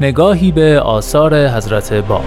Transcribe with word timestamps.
نگاهی 0.00 0.52
به 0.52 0.80
آثار 0.80 1.48
حضرت 1.48 1.92
باب 1.92 2.24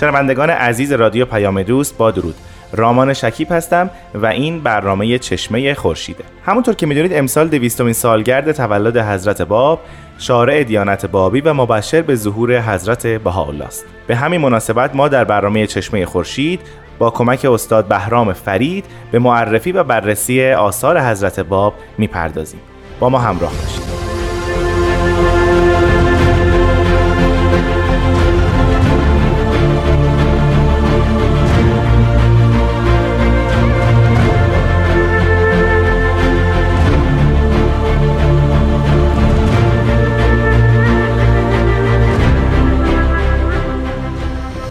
شنوندگان 0.00 0.50
عزیز 0.50 0.92
رادیو 0.92 1.24
پیام 1.24 1.62
دوست 1.62 1.96
با 1.96 2.10
درود. 2.10 2.34
رامان 2.76 3.12
شکیب 3.12 3.52
هستم 3.52 3.90
و 4.14 4.26
این 4.26 4.60
برنامه 4.60 5.18
چشمه 5.18 5.74
خورشیده. 5.74 6.24
همونطور 6.46 6.74
که 6.74 6.86
می‌دونید 6.86 7.12
امسال 7.14 7.48
دویستمین 7.48 7.92
سالگرد 7.92 8.52
تولد 8.52 8.96
حضرت 8.96 9.42
باب 9.42 9.80
شارع 10.18 10.62
دیانت 10.62 11.06
بابی 11.06 11.40
و 11.40 11.54
مبشر 11.54 12.02
به 12.02 12.14
ظهور 12.14 12.60
حضرت 12.60 13.06
بهاءالله 13.06 13.64
است 13.64 13.84
به 14.06 14.16
همین 14.16 14.40
مناسبت 14.40 14.96
ما 14.96 15.08
در 15.08 15.24
برنامه 15.24 15.66
چشمه 15.66 16.06
خورشید 16.06 16.60
با 16.98 17.10
کمک 17.10 17.44
استاد 17.44 17.88
بهرام 17.88 18.32
فرید 18.32 18.84
به 19.12 19.18
معرفی 19.18 19.72
و 19.72 19.84
بررسی 19.84 20.50
آثار 20.52 21.00
حضرت 21.00 21.40
باب 21.40 21.74
می‌پردازیم. 21.98 22.60
با 23.00 23.08
ما 23.08 23.18
همراه 23.18 23.52
باشید. 23.52 24.05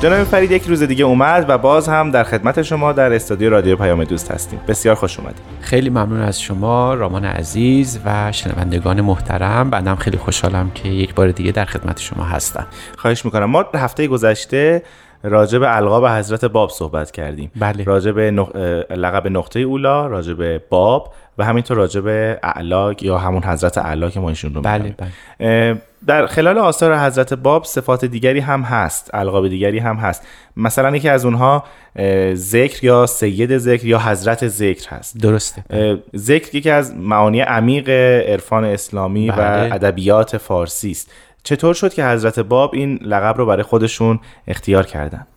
جناب 0.06 0.24
فرید 0.24 0.52
یک 0.52 0.64
روز 0.68 0.84
دیگه 0.84 1.06
اومد 1.06 1.46
و 1.48 1.58
باز 1.58 1.90
هم 1.90 2.12
در 2.12 2.24
خدمت 2.24 2.62
شما 2.62 2.92
در 2.92 3.14
استودیو 3.14 3.50
رادیو 3.50 3.76
پیام 3.76 4.04
دوست 4.04 4.32
هستیم. 4.32 4.60
بسیار 4.68 4.96
خوش 4.96 5.20
اومدید. 5.20 5.42
خیلی 5.62 5.90
ممنون 5.90 6.22
از 6.22 6.42
شما 6.42 6.94
رامان 6.94 7.26
عزیز 7.26 8.00
و 8.06 8.32
شنوندگان 8.32 9.02
محترم. 9.02 9.70
بنده 9.70 9.96
خیلی 9.96 10.18
خوشحالم 10.18 10.72
که 10.76 10.90
یک 10.90 11.16
بار 11.16 11.32
دیگه 11.32 11.52
در 11.52 11.66
خدمت 11.66 12.00
شما 12.00 12.24
هستم. 12.24 12.68
خواهش 12.98 13.26
می‌کنم. 13.26 13.46
ما 13.46 13.66
هفته 13.76 14.08
گذشته 14.08 14.84
راجع 15.24 15.60
به 15.60 15.78
القاب 15.78 16.06
حضرت 16.06 16.46
باب 16.46 16.70
صحبت 16.70 17.12
کردیم. 17.12 17.52
بله. 17.56 17.84
راجع 17.84 18.12
به 18.12 18.32
لقب 18.90 19.28
نقطه 19.28 19.60
اولا 19.60 20.08
راجع 20.08 20.34
به 20.34 20.62
باب 20.70 21.14
و 21.38 21.46
همینطور 21.46 21.78
راجع 21.78 22.02
به 22.02 22.40
اعلا 22.44 22.94
یا 23.02 23.18
همون 23.18 23.44
حضرت 23.44 23.78
اعلا 23.78 24.10
که 24.10 24.20
ما 24.20 24.30
ایشون 24.30 24.54
رو 24.54 24.62
بله, 24.62 24.96
بله. 25.40 25.82
در 26.08 26.26
خلال 26.26 26.58
آثار 26.58 26.98
حضرت 26.98 27.34
باب 27.34 27.64
صفات 27.64 28.06
دیگری 28.06 28.40
هم 28.40 28.62
هست 28.62 29.10
القاب 29.14 29.48
دیگری 29.48 29.80
هم 29.80 29.96
هست. 29.96 30.28
مثلا 30.58 30.96
یکی 30.96 31.10
از 31.10 31.26
اونها 31.26 31.64
ذکر 32.34 32.86
یا 32.86 33.06
سید 33.06 33.58
ذکر 33.58 33.86
یا 33.86 34.00
حضرت 34.00 34.48
ذکر 34.48 34.90
هست. 34.90 35.18
درسته. 35.18 35.64
ذکر 36.16 36.56
یکی 36.56 36.70
از 36.70 36.96
معانی 36.96 37.40
عمیق 37.40 37.90
عرفان 38.30 38.66
اسلامی 38.66 39.32
بله. 39.32 39.70
و 39.70 39.74
ادبیات 39.74 40.38
فارسی 40.38 40.92
است. 40.92 41.12
چطور 41.44 41.74
شد 41.74 41.94
که 41.94 42.06
حضرت 42.06 42.40
باب 42.40 42.72
این 42.74 43.00
لقب 43.02 43.38
رو 43.38 43.46
برای 43.46 43.64
خودشون 43.64 44.20
اختیار 44.48 44.86
کردن؟ 44.86 45.28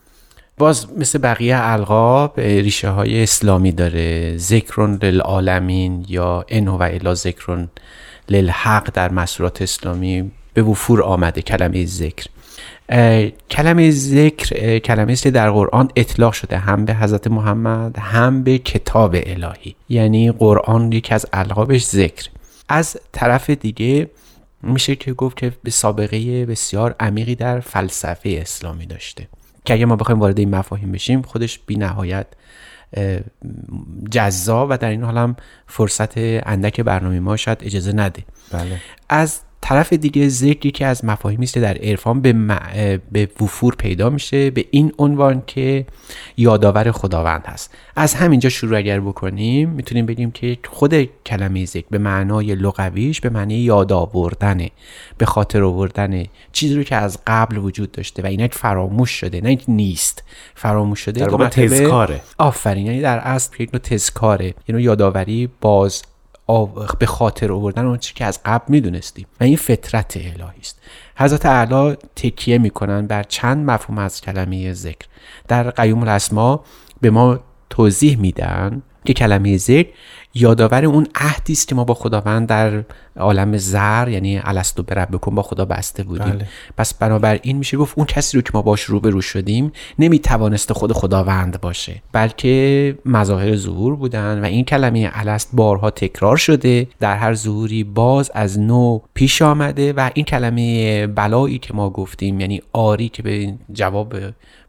باز 0.58 0.86
مثل 0.96 1.18
بقیه 1.18 1.56
القاب 1.58 2.40
ریشه 2.40 2.88
های 2.88 3.22
اسلامی 3.22 3.72
داره. 3.72 4.36
ذکرون 4.36 4.98
للعالمین 5.02 6.04
یا 6.08 6.44
انو 6.48 6.76
و 6.76 6.82
الا 6.82 7.14
ذکرون 7.14 7.68
للحق 8.28 8.90
در 8.94 9.12
مسورات 9.12 9.62
اسلامی 9.62 10.30
به 10.54 10.62
وفور 10.62 11.02
آمده. 11.02 11.42
کلمه 11.42 11.84
ذکر. 11.86 12.26
کلمه 13.50 13.90
ذکر 13.90 14.78
کلمه 14.78 15.12
است 15.12 15.28
در 15.28 15.50
قرآن 15.50 15.90
اطلاق 15.96 16.32
شده. 16.32 16.58
هم 16.58 16.84
به 16.84 16.94
حضرت 16.94 17.26
محمد 17.26 17.98
هم 17.98 18.42
به 18.42 18.58
کتاب 18.58 19.14
الهی. 19.14 19.74
یعنی 19.88 20.32
قرآن 20.32 20.92
یکی 20.92 21.14
از 21.14 21.26
القابش 21.32 21.84
ذکر. 21.84 22.28
از 22.68 22.96
طرف 23.12 23.50
دیگه 23.50 24.10
میشه 24.62 24.96
که 24.96 25.12
گفت 25.12 25.36
که 25.36 25.52
به 25.62 25.70
سابقه 25.70 26.46
بسیار 26.46 26.94
عمیقی 27.00 27.34
در 27.34 27.60
فلسفه 27.60 28.38
اسلامی 28.42 28.86
داشته. 28.86 29.28
که 29.68 29.74
اگه 29.74 29.86
ما 29.86 29.96
بخوایم 29.96 30.20
وارد 30.20 30.38
این 30.38 30.50
مفاهیم 30.50 30.92
بشیم 30.92 31.22
خودش 31.22 31.58
بی 31.58 31.76
نهایت 31.76 32.26
جذاب 34.10 34.70
و 34.70 34.78
در 34.78 34.88
این 34.88 35.02
حال 35.02 35.18
هم 35.18 35.36
فرصت 35.66 36.12
اندک 36.18 36.80
برنامه 36.80 37.20
ما 37.20 37.36
شاید 37.36 37.58
اجازه 37.62 37.92
نده 37.92 38.24
بله. 38.52 38.80
از 39.08 39.40
طرف 39.60 39.92
دیگه 39.92 40.28
ذکری 40.28 40.70
که 40.70 40.86
از 40.86 41.04
مفاهیمی 41.04 41.44
است 41.44 41.58
در 41.58 41.78
عرفان 41.78 42.20
به, 42.20 42.32
به 43.12 43.28
وفور 43.40 43.74
پیدا 43.74 44.10
میشه 44.10 44.50
به 44.50 44.64
این 44.70 44.92
عنوان 44.98 45.42
که 45.46 45.86
یادآور 46.36 46.90
خداوند 46.90 47.42
هست. 47.46 47.74
از 47.96 48.14
همینجا 48.14 48.48
شروع 48.48 48.78
اگر 48.78 49.00
بکنیم 49.00 49.68
می‌تونیم 49.68 50.06
بگیم 50.06 50.30
که 50.30 50.58
خود 50.68 50.94
کلمه 51.26 51.64
ذکر 51.64 51.86
به 51.90 51.98
معنای 51.98 52.54
لغویش 52.54 53.20
به 53.20 53.30
معنی 53.30 53.54
یاد 53.54 53.92
آوردنه 53.92 54.70
به 55.18 55.26
خاطر 55.26 55.62
آوردن 55.62 56.24
چیزی 56.52 56.76
رو 56.76 56.82
که 56.82 56.96
از 56.96 57.18
قبل 57.26 57.56
وجود 57.56 57.92
داشته 57.92 58.22
و 58.22 58.26
اینک 58.26 58.54
فراموش 58.54 59.10
شده 59.10 59.40
نه 59.40 59.58
نیست. 59.68 60.24
فراموش 60.54 61.00
شده 61.00 61.20
در 61.20 61.28
واقع 61.28 61.48
تذکاره. 61.48 62.20
آفرین 62.38 62.86
یعنی 62.86 63.00
در 63.00 63.18
اصل 63.18 63.62
یک 63.62 63.70
نوع 63.74 63.82
تذکاره 63.82 64.54
یعنی 64.68 64.82
یادآوری 64.82 65.48
باز 65.60 66.02
به 66.98 67.06
خاطر 67.06 67.52
آوردن 67.52 67.84
اون 67.84 67.98
چیزی 67.98 68.14
که 68.14 68.24
از 68.24 68.40
قبل 68.44 68.64
می‌دونستیم 68.68 69.26
و 69.40 69.44
این 69.44 69.56
فطرت 69.56 70.16
الهی 70.16 70.60
است. 70.60 70.80
حضرت 71.16 71.46
اعلی 71.46 71.96
تکیه 72.16 72.58
می‌کنن 72.58 73.06
بر 73.06 73.22
چند 73.22 73.70
مفهوم 73.70 73.98
از 73.98 74.20
کلمه 74.20 74.72
ذکر. 74.72 75.06
در 75.48 75.70
قیوم 75.70 76.02
الاسما 76.02 76.64
به 77.00 77.10
ما 77.10 77.40
توضیح 77.70 78.18
میدن 78.18 78.82
که 79.04 79.14
کلمه 79.14 79.56
ذکر 79.56 79.88
یادآور 80.40 80.84
اون 80.84 81.06
عهدی 81.14 81.52
است 81.52 81.68
که 81.68 81.74
ما 81.74 81.84
با 81.84 81.94
خداوند 81.94 82.48
در 82.48 82.84
عالم 83.16 83.56
زر 83.56 84.08
یعنی 84.08 84.40
الستو 84.44 84.82
بربکن 84.82 85.34
با 85.34 85.42
خدا 85.42 85.64
بسته 85.64 86.02
بودیم. 86.02 86.32
بله. 86.32 86.48
پس 86.76 86.94
بنابراین 86.94 87.56
میشه 87.56 87.76
گفت 87.76 87.98
اون 87.98 88.06
کسی 88.06 88.36
رو 88.36 88.42
که 88.42 88.50
ما 88.54 88.62
باش 88.62 88.82
روبرو 88.82 89.20
شدیم 89.20 89.72
نمی‌توانسته 89.98 90.74
خود 90.74 90.92
خداوند 90.92 91.60
باشه. 91.60 92.02
بلکه 92.12 92.98
مظاهر 93.04 93.56
ظهور 93.56 93.96
بودن 93.96 94.40
و 94.40 94.44
این 94.44 94.64
کلمه 94.64 95.10
الست 95.12 95.50
بارها 95.52 95.90
تکرار 95.90 96.36
شده. 96.36 96.88
در 97.00 97.16
هر 97.16 97.34
ظهوری 97.34 97.84
باز 97.84 98.30
از 98.34 98.58
نو 98.58 99.00
پیش 99.14 99.42
آمده 99.42 99.92
و 99.92 100.10
این 100.14 100.24
کلمه 100.24 101.06
بلایی 101.06 101.58
که 101.58 101.74
ما 101.74 101.90
گفتیم 101.90 102.40
یعنی 102.40 102.62
آری 102.72 103.08
که 103.08 103.22
به 103.22 103.54
جواب 103.72 104.14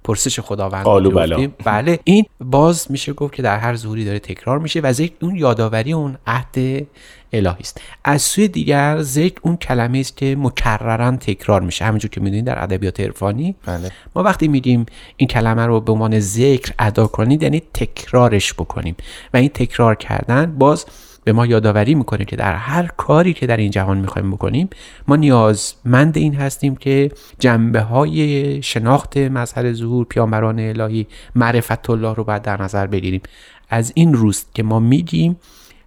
پرسش 0.04 0.40
خداوند 0.40 0.88
آلو 0.88 1.12
بلا. 1.12 1.48
بله 1.66 2.00
این 2.04 2.26
باز 2.40 2.92
میشه 2.92 3.14
گفت 3.14 3.34
که 3.34 3.42
در 3.42 3.58
هر 3.58 3.76
ظهوری 3.76 4.06
داره 4.06 4.20
تکرار 4.20 4.60
میشه 4.60 4.80
و 4.80 4.94
ذکر 4.94 5.14
اون 5.22 5.36
یادآوری 5.36 5.94
اون 5.94 6.18
عهد 6.28 6.88
الهی 7.34 7.60
است 7.60 7.82
از 8.04 8.22
سوی 8.22 8.48
دیگر 8.48 9.02
ذکر 9.02 9.40
اون 9.42 9.58
کلمه 9.58 10.00
است 10.00 10.18
که 10.18 10.36
مکررا 10.40 11.12
تکرار 11.12 11.62
میشه 11.62 11.86
همونجور 11.86 12.12
که 12.12 12.22
می‌دونید 12.22 12.46
در 12.46 12.64
ادبیات 12.64 13.00
عرفانی 13.00 13.56
بله. 13.66 13.92
ما 14.16 14.24
وقتی 14.24 14.48
میگیم 14.48 14.86
این 15.18 15.28
کلمه 15.28 15.66
رو 15.66 15.82
به 15.82 15.92
عنوان 15.92 16.20
ذکر 16.20 16.74
ادا 16.80 17.08
کنید 17.08 17.44
یعنی 17.44 17.62
تکرارش 17.74 18.54
بکنیم 18.54 18.96
و 19.34 19.38
این 19.38 19.50
تکرار 19.50 19.96
کردن 19.96 20.56
باز 20.58 20.86
به 21.30 21.34
ما 21.34 21.46
یادآوری 21.46 21.96
می‌کنه 21.96 22.26
که 22.26 22.36
در 22.36 22.56
هر 22.56 22.88
کاری 22.98 23.34
که 23.34 23.48
در 23.48 23.58
این 23.58 23.72
جهان 23.72 23.98
می‌خوایم 23.98 24.32
بکنیم 24.32 24.70
ما 25.08 25.16
نیازمند 25.16 26.18
این 26.18 26.36
هستیم 26.36 26.76
که 26.76 27.12
جنبه 27.40 27.82
های 27.82 28.62
شناخت 28.62 29.18
مظهر 29.18 29.74
ظهور 29.74 30.06
پیامبران 30.06 30.60
الهی 30.60 31.08
معرفت 31.36 31.90
الله 31.90 32.14
رو 32.14 32.24
باید 32.24 32.42
در 32.42 32.62
نظر 32.62 32.88
بگیریم. 32.88 33.22
از 33.70 33.92
این 33.96 34.14
روست 34.14 34.56
که 34.56 34.64
ما 34.64 34.80
میگیم 34.80 35.38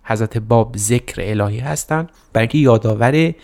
حضرت 0.04 0.38
باب 0.38 0.76
ذکر 0.76 1.14
الهی 1.18 1.58
هستند 1.58 2.10
برای 2.32 2.42
اینکه 2.42 2.58
یادآور 2.58 3.34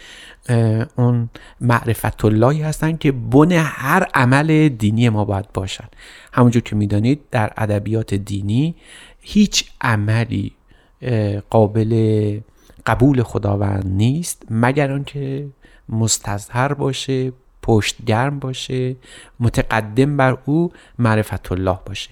اون 0.97 1.31
معرفت 1.61 2.25
اللهی 2.25 2.63
هستند 2.63 2.99
که 2.99 3.13
بن 3.13 3.53
هر 3.53 4.07
عمل 4.15 4.69
دینی 4.69 5.09
ما 5.09 5.25
باید 5.25 5.53
باشد 5.55 5.89
همونجور 6.33 6.63
که 6.63 6.77
می‌دانید 6.77 7.21
در 7.31 7.53
ادبیات 7.57 8.15
دینی 8.15 8.75
هیچ 9.21 9.65
عملی 9.81 10.53
قابل 11.51 12.41
قبول 12.87 13.23
خداوند 13.23 13.85
نیست 13.87 14.43
مگر 14.51 14.93
آنکه 14.93 15.47
مستظهر 15.89 16.73
باشه 16.73 17.33
پشت 17.63 18.05
گرم 18.05 18.39
باشه 18.39 18.97
متقدم 19.41 20.17
بر 20.17 20.39
او 20.45 20.73
معرفت 20.99 21.53
الله 21.53 21.79
باشه. 21.87 22.11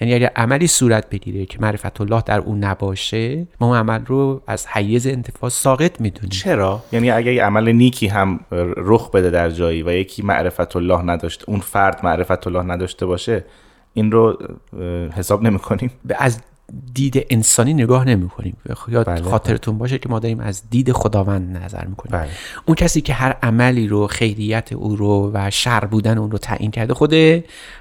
یعنی 0.00 0.14
اگر 0.14 0.30
عملی 0.36 0.66
صورت 0.66 1.10
بگیره 1.10 1.46
که 1.46 1.58
معرفت 1.60 2.00
الله 2.00 2.22
در 2.26 2.38
او 2.38 2.54
نباشه 2.54 3.46
ما 3.60 3.66
اون 3.66 3.76
عمل 3.76 4.06
رو 4.06 4.42
از 4.46 4.66
حیز 4.66 5.06
انتفاع 5.06 5.50
ساقط 5.50 6.00
می‌دونیم. 6.00 6.30
چرا؟ 6.30 6.82
یعنی 6.92 7.10
اگر 7.10 7.32
یه 7.32 7.44
عمل 7.44 7.72
نیکی 7.72 8.06
هم 8.06 8.40
رخ 8.76 9.10
بده 9.10 9.30
در 9.30 9.50
جایی 9.50 9.82
و 9.82 9.92
یکی 9.92 10.22
معرفت 10.22 10.76
الله 10.76 11.02
نداشته 11.02 11.48
اون 11.48 11.60
فرد 11.60 12.00
معرفت 12.04 12.46
الله 12.46 12.62
نداشته 12.62 13.06
باشه 13.06 13.44
این 13.94 14.12
رو 14.12 14.38
حساب 15.16 15.42
نمی 15.42 15.58
کنیم 15.58 15.90
از 16.18 16.40
دید 16.94 17.26
انسانی 17.30 17.74
نگاه 17.74 18.04
نمی 18.04 18.28
کنیم 18.28 18.56
یاد 18.88 19.06
بله، 19.06 19.22
خاطرتون 19.22 19.78
باشه 19.78 19.98
که 19.98 20.08
ما 20.08 20.18
داریم 20.18 20.40
از 20.40 20.62
دید 20.70 20.92
خداوند 20.92 21.56
نظر 21.56 21.84
می‌کنیم. 21.84 22.20
بله. 22.20 22.30
اون 22.66 22.74
کسی 22.74 23.00
که 23.00 23.12
هر 23.12 23.36
عملی 23.42 23.88
رو 23.88 24.06
خیریت 24.06 24.72
او 24.72 24.96
رو 24.96 25.30
و 25.34 25.50
شر 25.50 25.84
بودن 25.84 26.18
اون 26.18 26.30
رو 26.30 26.38
تعیین 26.38 26.70
کرده 26.70 26.94
خود 26.94 27.14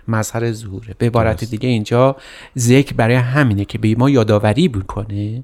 مظهر 0.08 0.52
ظهوره. 0.52 0.96
به 0.98 1.06
عبارت 1.06 1.44
دیگه 1.44 1.70
اینجا 1.70 2.16
ذکر 2.58 2.94
برای 2.94 3.16
همینه 3.16 3.66
که 3.66 3.78
به 3.78 3.96
ما 3.98 4.10
یادآوری 4.10 4.68
می‌کنه 4.68 5.44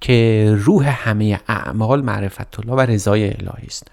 که 0.00 0.48
روح 0.58 1.08
همه 1.08 1.40
اعمال 1.48 2.02
معرفت 2.02 2.60
الله 2.60 2.72
و 2.72 2.80
رضای 2.80 3.24
الهی 3.24 3.66
است. 3.66 3.90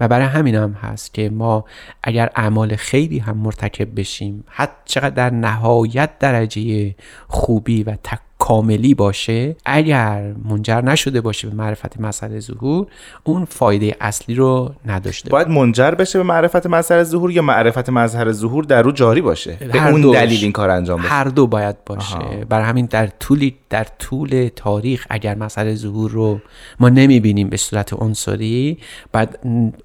و 0.00 0.08
برای 0.08 0.26
همین 0.26 0.54
هم 0.54 0.72
هست 0.72 1.14
که 1.14 1.30
ما 1.30 1.64
اگر 2.02 2.30
اعمال 2.36 2.76
خیلی 2.76 3.18
هم 3.18 3.36
مرتکب 3.36 4.00
بشیم 4.00 4.44
حتی 4.46 4.72
چقدر 4.84 5.10
در 5.10 5.30
نهایت 5.30 6.18
درجه 6.18 6.94
خوبی 7.28 7.82
و 7.82 7.96
تک 8.04 8.18
کاملی 8.42 8.94
باشه 8.94 9.56
اگر 9.64 10.34
منجر 10.44 10.80
نشده 10.80 11.20
باشه 11.20 11.48
به 11.48 11.54
معرفت 11.54 12.00
مسئله 12.00 12.40
ظهور 12.40 12.86
اون 13.24 13.44
فایده 13.44 13.96
اصلی 14.00 14.34
رو 14.34 14.74
نداشته 14.86 15.30
باید 15.30 15.48
منجر 15.48 15.90
بشه 15.90 16.18
به 16.18 16.24
معرفت 16.24 16.66
مظهر 16.66 17.02
ظهور 17.02 17.30
یا 17.30 17.42
معرفت 17.42 17.90
مظهر 17.90 18.32
ظهور 18.32 18.64
در 18.64 18.82
رو 18.82 18.92
جاری 18.92 19.20
باشه 19.20 19.58
به 19.72 19.88
اون 19.88 20.00
دوش. 20.00 20.16
دلیل 20.16 20.38
این 20.42 20.52
کار 20.52 20.70
انجام 20.70 21.00
بشه 21.00 21.08
هر 21.08 21.24
دو 21.24 21.46
باید 21.46 21.76
باشه 21.86 22.16
آها. 22.16 22.44
برای 22.48 22.64
همین 22.64 22.86
در 22.86 23.06
طول 23.06 23.50
در 23.70 23.86
طول 23.98 24.50
تاریخ 24.56 25.06
اگر 25.10 25.34
مسئله 25.34 25.74
ظهور 25.74 26.10
رو 26.10 26.40
ما 26.80 26.88
نمی‌بینیم 26.88 27.48
به 27.48 27.56
صورت 27.56 27.92
عنصری 27.92 28.78
باید 29.12 29.38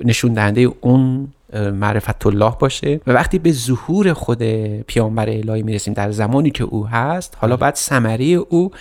نشون 0.06 0.33
دهنده 0.33 0.69
اون 0.81 1.27
معرفت 1.53 2.27
الله 2.27 2.53
باشه. 2.59 2.99
و 3.07 3.11
وقتی 3.11 3.39
به 3.39 3.51
ظهور 3.51 4.13
خود 4.13 4.44
پیامبر 4.81 5.29
الهی 5.29 5.63
می‌رسیم 5.63 5.94
در 5.94 6.11
زمانی 6.11 6.51
که 6.51 6.63
او 6.63 6.88
هست 6.88 7.38
حالا 7.38 7.57
بعد 7.57 7.75
ثمره 7.75 8.25
او 8.25 8.71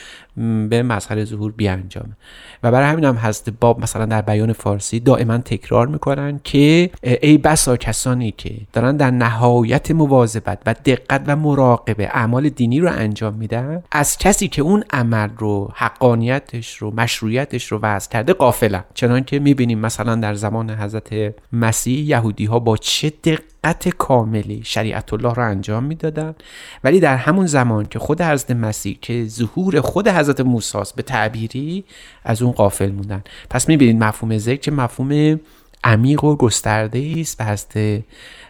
به 0.69 0.83
مظهر 0.83 1.25
ظهور 1.25 1.53
بیانجامه. 1.53 2.17
و 2.63 2.71
برای 2.71 2.89
همین 2.89 3.05
هم 3.05 3.15
هست 3.15 3.51
باب 3.51 3.81
مثلا 3.81 4.07
در 4.07 4.23
بیان 4.23 4.53
فارسی 4.53 5.01
دائما 5.01 5.39
تکرار 5.39 5.87
می‌کنن 5.87 6.41
که 6.45 6.91
ای 7.03 7.39
بسا 7.39 7.77
کسانی 7.77 8.31
که 8.31 8.55
دارن 8.73 8.97
در 8.97 9.11
نهایت 9.11 9.91
مواظبت 9.91 10.59
و 10.67 10.75
دقت 10.85 11.23
و 11.27 11.37
مراقبه 11.37 12.09
اعمال 12.13 12.49
دینی 12.49 12.81
رو 12.81 12.91
انجام 12.93 13.35
میدن 13.35 13.83
از 13.93 14.19
کسی 14.19 14.49
که 14.49 14.63
اون 14.63 14.85
عمل 14.91 15.29
رو 15.39 15.71
حقانیتش 15.75 16.77
رو 16.77 16.91
مشروعیتش 16.97 17.73
رو 17.73 17.79
وضع 17.83 18.11
کرده 18.11 18.33
قافلن 18.33 18.85
چنان 18.95 19.25
که 19.25 19.39
می‌بینیم 19.39 19.79
مثلا 19.79 20.15
در 20.15 20.35
زمان 20.35 20.71
حضرت 20.71 21.35
مسیح 21.53 21.99
یهودی 22.01 22.45
ها 22.45 22.59
با 22.59 22.77
چه 22.77 23.11
دقت 23.25 23.56
کاملی 23.99 24.63
شریعت 24.65 25.13
الله 25.13 25.35
رو 25.35 25.43
انجام 25.43 25.85
می‌دادن. 25.85 26.35
ولی 26.85 27.01
در 27.01 27.17
همون 27.17 27.47
زمان 27.47 27.87
که 27.87 27.99
خود 27.99 28.23
حضرت 28.23 28.51
مسیح 28.51 28.99
که 29.03 29.25
ظهور 29.29 29.81
خود 29.81 30.09
حضرت 30.09 30.41
موسی 30.41 30.79
به 30.97 31.03
تعبیری 31.03 31.85
از 32.25 32.43
اون 32.43 32.53
قافل 32.53 32.91
موندن. 32.91 33.25
پس 33.51 33.69
می‌بینید 33.69 34.05
مفهوم 34.05 34.39
ذکر 34.39 34.61
چه 34.61 34.71
مفهوم 34.71 35.41
عمیق 35.85 36.25
و 36.25 36.37
گسترده 36.37 37.15
است. 37.19 37.41
و 37.41 37.45
حضرت 37.45 38.03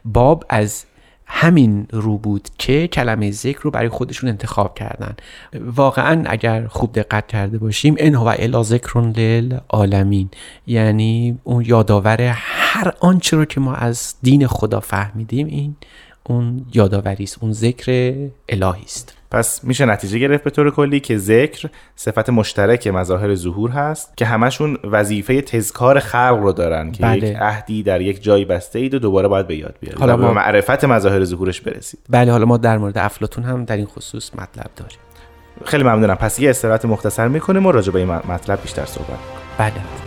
باب 0.05 0.45
از 0.49 0.85
همین 1.27 1.87
رو 1.91 2.19
بود 2.19 2.49
که 2.59 2.89
کلمه 2.89 3.31
ذکر 3.31 3.61
رو 3.63 3.71
برای 3.71 3.89
خودشون 3.89 4.29
انتخاب 4.29 4.75
کردن. 4.75 5.17
واقعا 5.61 6.25
اگر 6.27 6.67
خوب 6.67 6.93
دقت 6.93 7.27
کرده 7.27 7.59
باشیم 7.59 7.95
ان 7.99 8.15
هو 8.15 8.35
الا 8.39 8.63
ذکر 8.63 9.01
للعالمین. 9.01 10.29
یعنی 10.67 11.39
اون 11.45 11.65
یادآور 11.67 12.21
هر 12.37 12.93
آنچه 13.01 13.37
رو 13.37 13.45
که 13.45 13.61
ما 13.61 13.75
از 13.75 14.15
دین 14.23 14.47
خدا 14.47 14.81
فهمیدیم 14.81 15.47
این 15.47 15.77
اون 16.25 16.67
یادآوری 16.75 17.25
است 17.25 17.39
اون 17.41 17.53
ذکر 17.53 18.15
الهی 18.49 18.83
است. 18.85 19.17
پس 19.37 19.65
میشه 19.65 19.85
نتیجه 19.85 20.19
گرفت 20.19 20.45
به 20.45 20.51
طور 20.51 20.71
کلی 20.71 21.01
که 21.01 21.19
ذکر 21.19 21.69
صفت 21.97 22.31
مشترک 22.31 22.87
مظاهر 22.87 23.35
ظهور 23.35 23.71
هست 23.71 24.17
که 24.17 24.27
همشون 24.27 24.79
وظیفه 24.85 25.41
تذکار 25.41 25.99
خلق 25.99 26.39
رو 26.43 26.53
دارن 26.53 26.93
که 26.93 27.03
بله. 27.03 27.29
یک 27.29 27.37
عهدی 27.37 27.83
در 27.83 28.01
یک 28.01 28.23
جایی 28.23 28.45
بسته 28.45 28.79
اید 28.79 28.95
و 28.95 28.99
دوباره 28.99 29.29
باید 29.29 29.47
به 29.47 29.57
یاد 29.57 29.75
بیارید 29.81 29.99
حالا 30.01 30.17
ما- 30.17 30.33
معرفت 30.33 30.85
مظاهر 30.85 31.25
ظهورش 31.25 31.61
برسید 31.61 32.01
بله 32.11 32.33
حالا 32.33 32.45
ما 32.45 32.57
در 32.57 32.79
مورد 32.79 32.99
افلاتون 32.99 33.45
هم 33.45 33.65
در 33.65 33.77
این 33.77 33.87
خصوص 33.87 34.31
مطلب 34.35 34.71
داریم 34.77 34.99
خیلی 35.65 35.83
ممنونم 35.83 36.15
پس 36.15 36.41
یه 36.41 36.51
استراحت 36.51 36.85
مختصر 36.85 37.29
می‌کنیم 37.29 37.67
و 37.67 37.73
راجع 37.73 37.93
به 37.93 37.99
این 37.99 38.09
مطلب 38.09 38.63
بیشتر 38.63 38.85
صحبت. 38.85 39.19
بله 39.59 40.06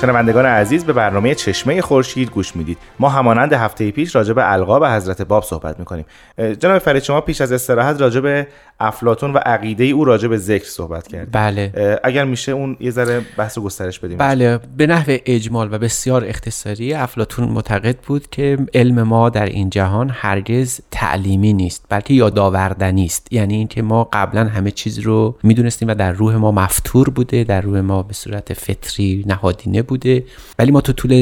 شنوندگان 0.00 0.46
عزیز 0.46 0.84
به 0.84 0.92
برنامه 0.92 1.34
چشمه 1.34 1.80
خورشید 1.82 2.30
گوش 2.30 2.56
می‌دید. 2.56 2.78
ما 2.98 3.08
همانند 3.08 3.52
هفته 3.52 3.90
پیش 3.90 4.14
راجع 4.16 4.32
به 4.32 4.52
القاب 4.52 4.84
حضرت 4.84 5.22
باب 5.22 5.42
صحبت 5.42 5.78
می‌کنیم. 5.78 6.04
جناب 6.38 6.78
فرید 6.78 7.02
شما 7.02 7.20
پیش 7.20 7.40
از 7.40 7.52
استراحت 7.52 8.00
راجع 8.00 8.20
به 8.20 8.46
افلاتون 8.80 9.32
و 9.32 9.38
عقیده 9.38 9.84
ای 9.84 9.90
او 9.90 10.04
راجع 10.04 10.28
به 10.28 10.36
ذکر 10.36 10.64
صحبت 10.64 11.08
کردید 11.08 11.32
بله. 11.32 11.98
اگر 12.04 12.24
میشه 12.24 12.52
اون 12.52 12.76
یه 12.80 12.90
ذره 12.90 13.22
بحث 13.36 13.58
و 13.58 13.62
گسترش 13.62 13.98
بدیم. 13.98 14.18
بله 14.18 14.60
به 14.76 14.86
نحو 14.86 15.16
اجمال 15.26 15.74
و 15.74 15.78
بسیار 15.78 16.24
اختصاری 16.24 16.94
افلاتون 16.94 17.48
معتقد 17.48 17.98
بود 17.98 18.30
که 18.30 18.58
علم 18.74 19.02
ما 19.02 19.28
در 19.28 19.46
این 19.46 19.70
جهان 19.70 20.10
هرگز 20.14 20.80
تعلیمی 20.90 21.52
نیست 21.52 21.84
بلکه 21.88 22.14
یادآوردنی 22.14 23.04
است. 23.04 23.32
یعنی 23.32 23.54
اینکه 23.54 23.82
ما 23.82 24.08
قبلا 24.12 24.44
همه 24.44 24.70
چیز 24.70 24.98
رو 24.98 25.36
می‌دونستیم 25.42 25.88
و 25.88 25.94
در 25.94 26.12
روح 26.12 26.36
ما 26.36 26.52
مفتور 26.52 27.10
بوده 27.10 27.44
در 27.44 27.60
روح 27.60 27.80
ما 27.80 28.02
به 28.02 28.14
صورت 28.14 28.52
فطری 28.52 29.24
نهادینه 29.26 29.82
بوده. 29.82 30.24
ولی 30.58 30.70
ما 30.70 30.80
تو 30.80 30.92
طول 30.92 31.12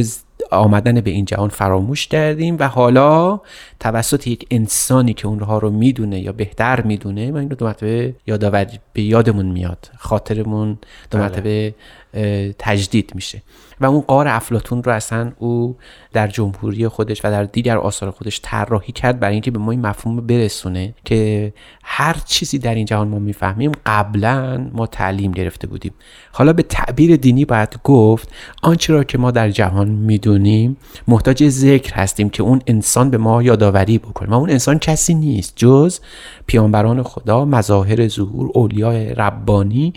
آمدن 0.50 1.00
به 1.00 1.10
این 1.10 1.24
جهان 1.24 1.48
فراموش 1.48 2.06
کردیم 2.06 2.56
و 2.58 2.68
حالا 2.68 3.40
توسط 3.80 4.26
یک 4.26 4.46
انسانی 4.50 5.14
که 5.14 5.26
اونها 5.26 5.58
رو 5.58 5.70
می‌دونه 5.70 6.20
یا 6.20 6.32
بهتر 6.32 6.80
می‌دونه 6.80 7.30
ما 7.30 7.38
این 7.38 7.50
رو 7.50 7.56
دو 7.56 7.64
مرتبه 7.64 8.14
یادآوری 8.26 8.78
به 8.92 9.02
یادمون 9.02 9.46
میاد 9.46 9.90
خاطرمون 9.98 10.78
دو 11.10 11.18
بله. 11.18 11.22
مرتبه 11.22 11.74
تجدید 12.58 13.12
میشه 13.14 13.42
و 13.80 13.86
اون 13.86 14.00
قار 14.00 14.28
افلاتون 14.28 14.82
رو 14.82 14.92
اصلا 14.92 15.32
او 15.38 15.76
در 16.12 16.26
جمهوری 16.26 16.88
خودش 16.88 17.24
و 17.24 17.30
در 17.30 17.44
دیگر 17.44 17.78
آثار 17.78 18.10
خودش 18.10 18.40
طراحی 18.42 18.92
کرد 18.92 19.20
برای 19.20 19.32
اینکه 19.32 19.50
به 19.50 19.58
ما 19.58 19.70
این 19.70 19.86
مفهوم 19.86 20.16
برسونه 20.16 20.94
که 21.04 21.52
هر 21.82 22.16
چیزی 22.24 22.58
در 22.58 22.74
این 22.74 22.84
جهان 22.84 23.08
ما 23.08 23.18
می‌فهمیم 23.18 23.72
قبلا 23.86 24.70
ما 24.72 24.86
تعلیم 24.86 25.32
گرفته 25.32 25.66
بودیم. 25.66 25.92
حالا 26.32 26.52
به 26.52 26.62
تعبیر 26.62 27.16
دینی 27.16 27.44
باید 27.44 27.80
گفت 27.84 28.32
آنچه 28.62 28.92
را 28.92 29.04
که 29.04 29.18
ما 29.18 29.30
در 29.30 29.50
جهان 29.50 29.88
می‌دونیم 29.88 30.76
محتاج 31.08 31.48
ذکر 31.48 31.94
هستیم 31.94 32.30
که 32.30 32.42
اون 32.42 32.62
انسان 32.66 33.10
به 33.10 33.18
ما 33.18 33.42
یادآوری 33.42 33.98
بکنه. 33.98 34.30
و 34.30 34.34
اون 34.34 34.50
انسان 34.50 34.78
کسی 34.78 35.14
نیست 35.14 35.52
جز 35.56 36.00
پیامبران 36.46 37.02
خدا 37.02 37.44
مظاهر 37.44 38.08
ظهور 38.08 38.50
اولیای 38.54 39.14
ربانی 39.14 39.92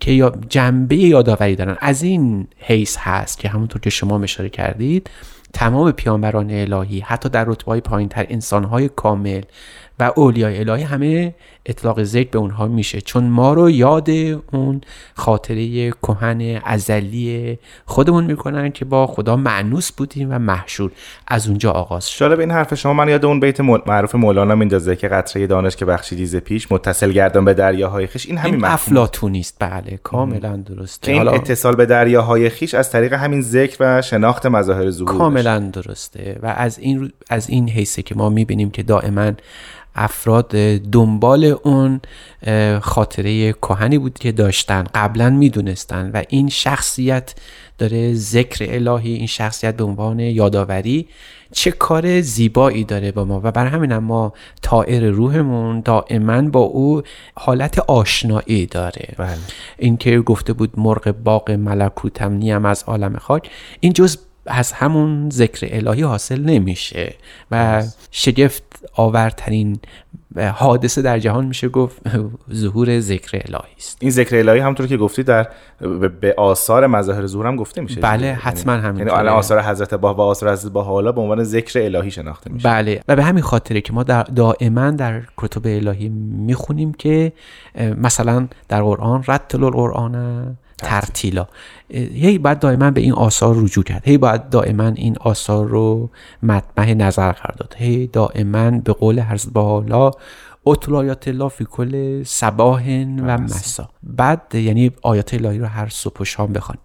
که 0.00 0.12
یا 0.12 0.32
جنبه 0.48 0.96
یادآوری 0.96 1.56
دارن. 1.56 1.76
از 1.80 2.02
این 2.02 2.46
حیث 2.58 2.96
هست. 2.98 3.19
که 3.26 3.48
همونطور 3.48 3.80
که 3.80 3.90
شما 3.90 4.22
اشاره 4.22 4.48
کردید 4.48 5.10
تمام 5.52 5.92
پیامبران 5.92 6.50
الهی 6.50 7.00
حتی 7.00 7.28
در 7.28 7.44
رتبه 7.44 7.70
های 7.70 7.80
پایین 7.80 8.08
تر 8.08 8.26
انسان 8.28 8.64
های 8.64 8.88
کامل 8.88 9.42
و 10.00 10.12
اولیای 10.16 10.58
الهی 10.58 10.82
همه 10.82 11.34
اطلاق 11.66 12.02
ذکر 12.02 12.30
به 12.30 12.38
اونها 12.38 12.66
میشه. 12.66 13.00
چون 13.00 13.24
ما 13.24 13.52
رو 13.52 13.70
یاد 13.70 14.10
اون 14.52 14.80
خاطره 15.14 15.90
کهن 15.90 16.60
ازلی 16.64 17.58
خودمون 17.86 18.24
می‌کنن 18.24 18.72
که 18.72 18.84
با 18.84 19.06
خدا 19.06 19.36
معنوس 19.36 19.92
بودیم 19.92 20.28
و 20.30 20.38
محشور. 20.38 20.90
از 21.28 21.48
اونجا 21.48 21.70
آغاز 21.70 22.08
شد. 22.10 22.20
جالب 22.20 22.40
این 22.40 22.50
حرف 22.50 22.74
شما 22.74 22.92
من 22.92 23.08
یاد 23.08 23.24
اون 23.24 23.40
بیت 23.40 23.60
معروف 23.60 24.14
مولانا 24.14 24.54
میندازه 24.54 24.96
که 24.96 25.08
قطره 25.08 25.46
دانش 25.46 25.76
که 25.76 25.84
بخشیدی 25.84 26.26
ز 26.26 26.36
پیش 26.36 26.72
متصل 26.72 27.12
گردان 27.12 27.44
به 27.44 27.54
دریاهای 27.54 28.06
خیش. 28.06 28.26
این 28.26 28.38
همین 28.38 28.54
این 28.54 28.64
مفهوم. 28.64 28.74
افلاتونی 28.74 29.40
است 29.40 29.56
بله 29.58 29.98
کاملا 30.02 30.56
درسته. 30.56 31.06
که 31.06 31.18
این 31.18 31.28
اتصال 31.28 31.76
به 31.76 31.86
دریاهای 31.86 32.48
خیش 32.50 32.74
از 32.74 32.90
طریق 32.90 33.12
همین 33.12 33.42
ذکر 33.42 33.76
و 33.80 34.02
شناخت 34.02 34.46
مظاهر 34.46 34.90
ظهور 34.90 35.18
کاملا 35.18 35.58
درسته. 35.58 36.38
و 36.42 36.46
از 36.56 36.78
این 36.78 37.00
رو- 37.00 37.08
از 37.30 37.50
این 37.50 37.68
حیثه 37.68 38.02
که 38.02 38.14
ما 38.14 38.28
می‌بینیم 38.28 38.70
که 38.70 38.82
دائما 38.82 39.32
افراد 39.94 40.50
دنبال 40.92 41.56
اون 41.62 42.00
خاطره 42.80 43.52
کهنی 43.52 43.98
بود 43.98 44.18
که 44.18 44.32
داشتن 44.32 44.84
قبلا 44.94 45.30
می‌دونستن 45.30 46.10
و 46.14 46.22
این 46.28 46.48
شخصیت 46.48 47.34
داره 47.78 48.14
ذکر 48.14 48.74
الهی 48.74 49.12
این 49.12 49.26
شخصیت 49.26 49.76
به 49.76 49.84
عنوان 49.84 50.20
یادآوری 50.20 51.08
چه 51.52 51.70
کار 51.70 52.20
زیبایی 52.20 52.84
داره 52.84 53.12
با 53.12 53.24
ما. 53.24 53.40
و 53.44 53.50
بر 53.52 53.66
همین 53.66 53.96
ما 53.96 54.32
طائر 54.62 55.10
روحمون 55.10 55.80
دائما 55.80 56.42
با 56.42 56.60
او 56.60 57.02
حالت 57.34 57.78
آشنایی 57.78 58.66
داره. 58.66 59.14
بله. 59.18 59.38
اینکه 59.78 60.20
گفته 60.20 60.52
بود 60.52 60.72
مرغ 60.76 61.14
باغ 61.24 61.50
ملکوتم 61.50 62.32
نیم 62.32 62.64
از 62.64 62.84
عالم 62.86 63.16
خاک. 63.16 63.50
این 63.80 63.92
جز 63.92 64.18
از 64.46 64.72
همون 64.72 65.30
ذکر 65.30 65.68
الهی 65.70 66.02
حاصل 66.02 66.40
نمیشه 66.40 67.14
و 67.50 67.82
شگفت 68.10 68.62
آورترین 68.96 69.78
حادثه 70.54 71.02
در 71.02 71.18
جهان 71.18 71.46
میشه 71.46 71.68
گفت 71.68 71.96
ظهور 72.52 73.00
ذکر 73.00 73.42
الهی 73.44 73.74
است. 73.76 73.98
این 74.00 74.10
ذکر 74.10 74.36
الهی 74.36 74.60
همونطور 74.60 74.86
که 74.86 74.96
گفتی 74.96 75.22
در 75.22 75.48
به 76.20 76.34
آثار 76.36 76.86
مظاهر 76.86 77.26
ظهور 77.26 77.46
هم 77.46 77.56
گفته 77.56 77.80
میشه 77.80 78.00
بله 78.00 78.32
حتما 78.32 78.72
همین 78.72 78.98
یعنی 78.98 79.10
الان 79.10 79.34
آثار 79.34 79.62
حضرت 79.62 79.94
با 79.94 80.14
و 80.14 80.20
آثار 80.20 80.52
حضرت 80.52 80.72
با 80.72 80.82
حالا 80.82 81.12
به 81.12 81.20
عنوان 81.20 81.44
ذکر 81.44 81.80
الهی 81.82 82.10
شناخته 82.10 82.52
میشه. 82.52 82.68
بله 82.68 83.02
و 83.08 83.16
به 83.16 83.22
همین 83.22 83.42
خاطره 83.42 83.80
که 83.80 83.92
ما 83.92 84.02
در 84.02 84.22
دائما 84.22 84.90
در 84.90 85.22
کتب 85.36 85.62
الهی 85.64 86.08
می‌خونیم 86.08 86.92
که 86.92 87.32
مثلا 87.96 88.48
در 88.68 88.82
قرآن 88.82 89.24
رتل 89.28 89.64
القرآن 89.64 90.56
ترتیلا. 90.80 91.46
هی 91.90 92.38
باید 92.38 92.58
دائما 92.58 92.90
به 92.90 93.00
این 93.00 93.12
آثار 93.12 93.56
رجوع 93.56 93.84
کرد. 93.84 94.02
هی 94.04 94.18
باید 94.18 94.48
دائما 94.48 94.86
این 94.86 95.16
آثار 95.20 95.66
رو 95.66 96.10
مطمع 96.42 96.94
نظر 96.94 97.32
قرار 97.32 97.54
داد. 97.58 97.74
هی 97.78 98.06
دائما 98.06 98.70
به 98.70 98.92
قول 98.92 99.20
حضرت 99.20 99.56
حالا 99.56 100.10
اتل 100.66 100.94
آیات 100.94 101.28
الله 101.28 101.48
فی 101.48 101.64
کل 101.70 102.22
صباح 102.22 103.04
و 103.04 103.38
مسا. 103.38 103.88
بعد 104.02 104.54
یعنی 104.54 104.90
آیات 105.02 105.34
الهی 105.34 105.58
رو 105.58 105.66
هر 105.66 105.88
صبح 105.88 106.20
و 106.20 106.24
شام 106.24 106.52
بخوان. 106.52 106.78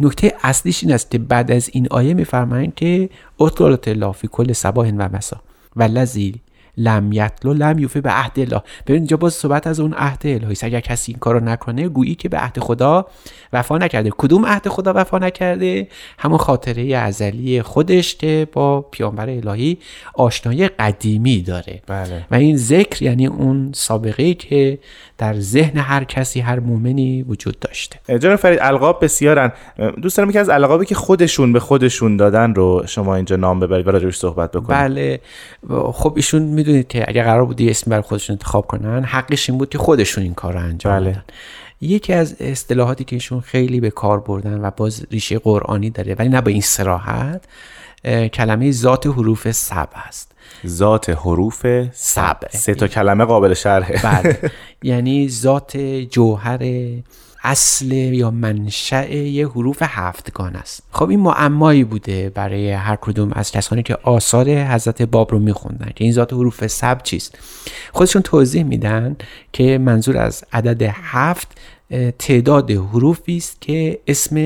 نکته 0.00 0.34
اصلیش 0.42 0.82
این 0.84 0.92
است 0.92 1.10
که 1.10 1.18
بعد 1.18 1.50
از 1.50 1.70
این 1.72 1.86
آیه 1.90 2.14
میفرمایند 2.14 2.74
که 2.74 3.10
اتل 3.38 3.64
آیات 3.64 3.88
الله 3.88 4.12
فی 4.12 4.28
کل 4.32 4.52
صباح 4.52 4.90
و 4.90 5.08
مسا. 5.16 5.40
و 5.76 5.82
لذی 5.82 6.40
لم 6.76 7.12
یتلو 7.12 7.52
لم 7.52 7.78
یوفه 7.78 8.00
به 8.00 8.10
عهد 8.10 8.40
الله 8.40 8.62
ببین 8.86 8.96
اینجا 8.96 9.16
باز 9.16 9.34
صحبت 9.34 9.66
از 9.66 9.80
اون 9.80 9.94
عهد 9.94 10.22
الهی. 10.24 10.56
اگر 10.62 10.80
کسی 10.80 11.12
این 11.12 11.18
کارو 11.18 11.40
نکنه 11.40 11.88
گویی 11.88 12.14
که 12.14 12.28
به 12.28 12.38
عهد 12.38 12.58
خدا 12.58 13.06
وفا 13.52 13.78
نکرده. 13.78 14.10
کدوم 14.18 14.46
عهد 14.46 14.68
خدا 14.68 14.92
وفا 14.96 15.18
نکرده؟ 15.18 15.88
همون 16.18 16.38
خاطره 16.38 16.96
ازلی 16.96 17.62
خودش 17.62 18.14
که 18.14 18.48
با 18.52 18.80
پیامبر 18.80 19.30
الهی 19.30 19.78
آشنایی 20.14 20.68
قدیمی 20.68 21.42
داره. 21.42 21.82
بله. 21.86 22.26
و 22.30 22.34
این 22.34 22.56
ذکر 22.56 23.02
یعنی 23.02 23.26
اون 23.26 23.72
سابقه 23.74 24.34
که 24.34 24.78
در 25.18 25.40
ذهن 25.40 25.78
هر 25.78 26.04
کسی 26.04 26.40
هر 26.40 26.60
مؤمنی 26.60 27.22
وجود 27.22 27.58
داشته. 27.58 28.18
جناب 28.18 28.36
فرید 28.36 28.58
القاب 28.62 29.04
بسیارن. 29.04 29.52
دوست 30.02 30.16
دارم 30.16 30.32
که 30.32 30.40
از 30.40 30.48
القابی 30.48 30.86
که 30.86 30.94
خودشون 30.94 31.52
به 31.52 31.60
خودشون 31.60 32.16
دادن 32.16 32.54
رو 32.54 32.82
شما 32.86 33.14
اینجا 33.14 33.36
نام 33.36 33.60
ببرید 33.60 33.86
و 33.86 33.90
راجعش 33.90 34.16
صحبت 34.16 34.50
بکنید. 34.50 34.78
بله. 34.78 35.20
خب 35.92 36.12
ایشون 36.16 36.42
می‌دونید 36.60 36.88
که 36.88 37.04
اگر 37.08 37.24
قرار 37.24 37.44
بود 37.44 37.62
اسم 37.62 37.90
برای 37.90 38.02
خودشون 38.02 38.34
انتخاب 38.34 38.66
کنن 38.66 39.04
حقش 39.04 39.50
این 39.50 39.58
بود 39.58 39.68
که 39.68 39.78
خودشون 39.78 40.24
این 40.24 40.34
کار 40.34 40.52
رو 40.52 40.58
انجام 40.58 40.92
بله. 40.92 41.10
بدن. 41.10 41.22
یکی 41.80 42.12
از 42.12 42.36
اصطلاحاتی 42.40 43.04
که 43.04 43.16
ایشون 43.16 43.40
خیلی 43.40 43.80
به 43.80 43.90
کار 43.90 44.20
بردن 44.20 44.60
و 44.60 44.70
باز 44.76 45.06
ریشه 45.10 45.38
قرآنی 45.38 45.90
داره 45.90 46.14
ولی 46.14 46.28
نه 46.28 46.40
به 46.40 46.50
این 46.50 46.60
سراحت 46.60 47.44
کلمه 48.32 48.70
ذات 48.70 49.06
حروف 49.06 49.50
سب 49.50 49.88
هست 49.94 50.32
ذات 50.66 51.10
حروف 51.10 51.66
سب. 51.92 52.36
سه 52.50 52.74
تا 52.74 52.88
کلمه 52.88 53.24
قابل 53.24 53.54
شرحه. 53.54 54.00
بله. 54.02 54.38
یعنی 54.82 55.28
ذات 55.28 55.76
جوهر 56.10 56.58
اصل 57.42 57.92
یا 57.92 58.30
منشأ 58.30 59.10
یه 59.10 59.48
حروف 59.48 59.78
هفتگان 59.80 60.56
است. 60.56 60.82
خب 60.92 61.08
این 61.08 61.20
معمایی 61.20 61.84
بوده 61.84 62.30
برای 62.30 62.72
هر 62.72 62.96
کدوم 62.96 63.32
از 63.32 63.52
کسانی 63.52 63.82
که 63.82 63.98
آثار 64.02 64.48
حضرت 64.48 65.02
باب 65.02 65.32
رو 65.32 65.38
میخوندن 65.38 65.90
که 65.94 66.04
این 66.04 66.12
ذات 66.12 66.32
حروف 66.32 66.66
سب 66.66 67.02
چیست. 67.02 67.38
خودشون 67.92 68.22
توضیح 68.22 68.62
میدن 68.62 69.16
که 69.52 69.78
منظور 69.78 70.16
از 70.16 70.44
عدد 70.52 70.82
هفت 71.02 71.48
تعداد 72.18 72.70
حروفی 72.70 73.36
است 73.36 73.60
که 73.60 74.00
اسم 74.06 74.36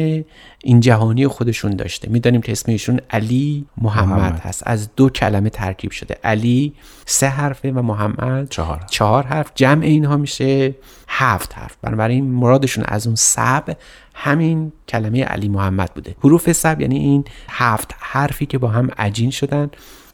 این 0.64 0.80
جهانی 0.80 1.26
خودشون 1.26 1.76
داشته. 1.76 2.08
می‌دانیم 2.08 2.40
که 2.40 2.52
اسم 2.52 2.72
ایشون 2.72 3.00
علی 3.10 3.66
محمد, 3.80 4.18
محمد, 4.18 4.40
هست. 4.40 4.62
از 4.66 4.88
دو 4.96 5.08
کلمه 5.10 5.50
ترکیب 5.50 5.90
شده. 5.90 6.16
علی 6.24 6.72
سه 7.06 7.26
حرفه 7.26 7.72
و 7.72 7.82
محمد 7.82 8.48
چهار, 8.48 8.84
چهار 8.90 9.26
حرف. 9.26 9.52
جمع 9.54 9.84
اینها 9.84 10.16
میشه 10.16 10.74
هفت 11.08 11.58
حرف. 11.58 11.76
بنابراین 11.82 12.24
مرادشون 12.30 12.84
از 12.88 13.06
اون 13.06 13.16
سب 13.16 13.76
همین 14.14 14.72
کلمه 14.88 15.24
علی 15.24 15.48
محمد 15.48 15.94
بوده. 15.94 16.14
حروف 16.24 16.52
سب 16.52 16.80
یعنی 16.80 16.98
این 16.98 17.24
هفت 17.48 17.94
حرفی 17.98 18.46
که 18.46 18.58
با 18.58 18.68
هم 18.68 18.88
عجین 18.98 19.30
شدن 19.30 19.70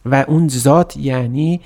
و 0.07 0.25
اون 0.29 0.49
ذات 0.49 0.97
یعنی 0.97 1.61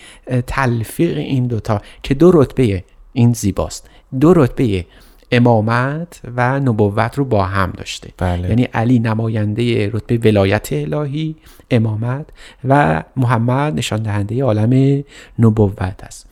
تلفیق 0.46 1.16
این 1.16 1.46
دوتا 1.46 1.80
که 2.02 2.14
دو 2.14 2.30
رتبه 2.34 2.84
این 3.12 3.32
زیباست. 3.32 3.90
دو 4.20 4.34
رتبه 4.34 4.86
امامت 5.36 6.20
و 6.36 6.60
نبوت 6.60 7.18
رو 7.18 7.24
با 7.24 7.44
هم 7.44 7.70
داشته 7.70 8.10
بله. 8.18 8.48
یعنی 8.48 8.62
علی 8.62 8.98
نماینده 8.98 9.90
رتبه 9.90 10.30
ولایت 10.30 10.68
الهی 10.72 11.36
امامت 11.70 12.26
و 12.64 13.02
محمد 13.16 13.74
نشان 13.74 14.02
دهنده 14.02 14.44
عالم 14.44 15.04
نبوت 15.38 16.04
است 16.04 16.26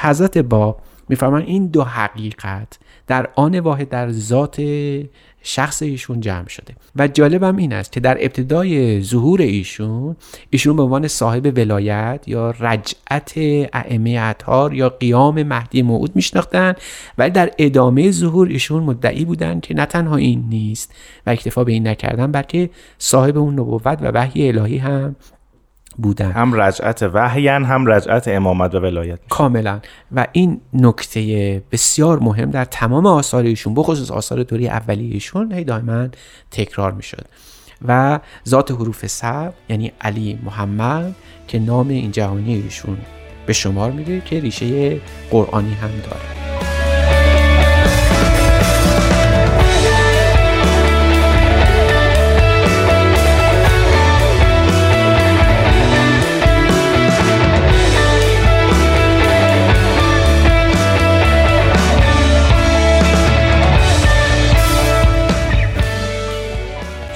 حضرت 0.00 0.38
با 0.38 0.76
میفرمان 1.08 1.42
این 1.42 1.66
دو 1.66 1.84
حقیقت 1.84 2.78
در 3.06 3.28
آن 3.34 3.58
واحد 3.58 3.88
در 3.88 4.10
ذات 4.10 4.60
شخص 5.42 5.82
ایشون 5.82 6.20
جمع 6.20 6.48
شده. 6.48 6.74
و 6.96 7.08
جالبم 7.08 7.56
این 7.56 7.72
است 7.72 7.92
که 7.92 8.00
در 8.00 8.18
ابتدای 8.20 9.02
ظهور 9.02 9.40
ایشون 9.42 10.16
ایشون 10.50 10.76
به 10.76 10.82
عنوان 10.82 11.08
صاحب 11.08 11.52
ولایت 11.56 12.24
یا 12.26 12.50
رجعت 12.50 13.32
ائمه 13.72 14.18
اطهار 14.20 14.74
یا 14.74 14.88
قیام 14.88 15.42
مهدی 15.42 15.82
موعود 15.82 16.16
میشناختن 16.16 16.74
ولی 17.18 17.30
در 17.30 17.50
ادامه 17.58 18.10
ظهور 18.10 18.48
ایشون 18.48 18.82
مدعی 18.82 19.24
بودن 19.24 19.60
که 19.60 19.74
نه 19.74 19.86
تنها 19.86 20.16
این 20.16 20.44
نیست 20.48 20.94
و 21.26 21.30
اکتفا 21.30 21.64
به 21.64 21.72
این 21.72 21.88
نکردن 21.88 22.32
بلکه 22.32 22.70
صاحب 22.98 23.38
اون 23.38 23.54
نبوت 23.54 23.98
و 24.02 24.10
وحی 24.14 24.48
الهی 24.48 24.78
هم 24.78 25.16
بودن. 26.02 26.30
هم 26.30 26.54
رجعت 26.54 27.02
وحیان 27.02 27.64
هم 27.64 27.86
رجعت 27.86 28.28
امامت 28.28 28.74
و 28.74 28.78
ولایت. 28.78 29.18
کاملا. 29.28 29.80
و 30.12 30.26
این 30.32 30.60
نکته 30.72 31.62
بسیار 31.72 32.18
مهم 32.18 32.50
در 32.50 32.64
تمام 32.64 33.06
آثار 33.06 33.44
ایشون 33.44 33.74
بخصوص 33.74 34.10
آثار 34.10 34.42
دوری 34.42 34.68
اولی 34.68 35.10
ایشون 35.12 35.52
هی 35.52 35.64
دائما 35.64 36.08
تکرار 36.50 36.92
می‌شد. 36.92 37.26
و 37.88 38.20
ذات 38.48 38.70
حروف 38.70 39.06
سب 39.06 39.52
یعنی 39.68 39.92
علی 40.00 40.38
محمد 40.44 41.14
که 41.48 41.58
نام 41.58 41.88
این 41.88 42.10
جهانی 42.10 42.54
ایشون 42.54 42.98
به 43.46 43.52
شمار 43.52 43.90
میره 43.90 44.20
که 44.20 44.40
ریشه 44.40 45.00
قرآنی 45.30 45.74
هم 45.74 45.90
داره. 45.90 46.59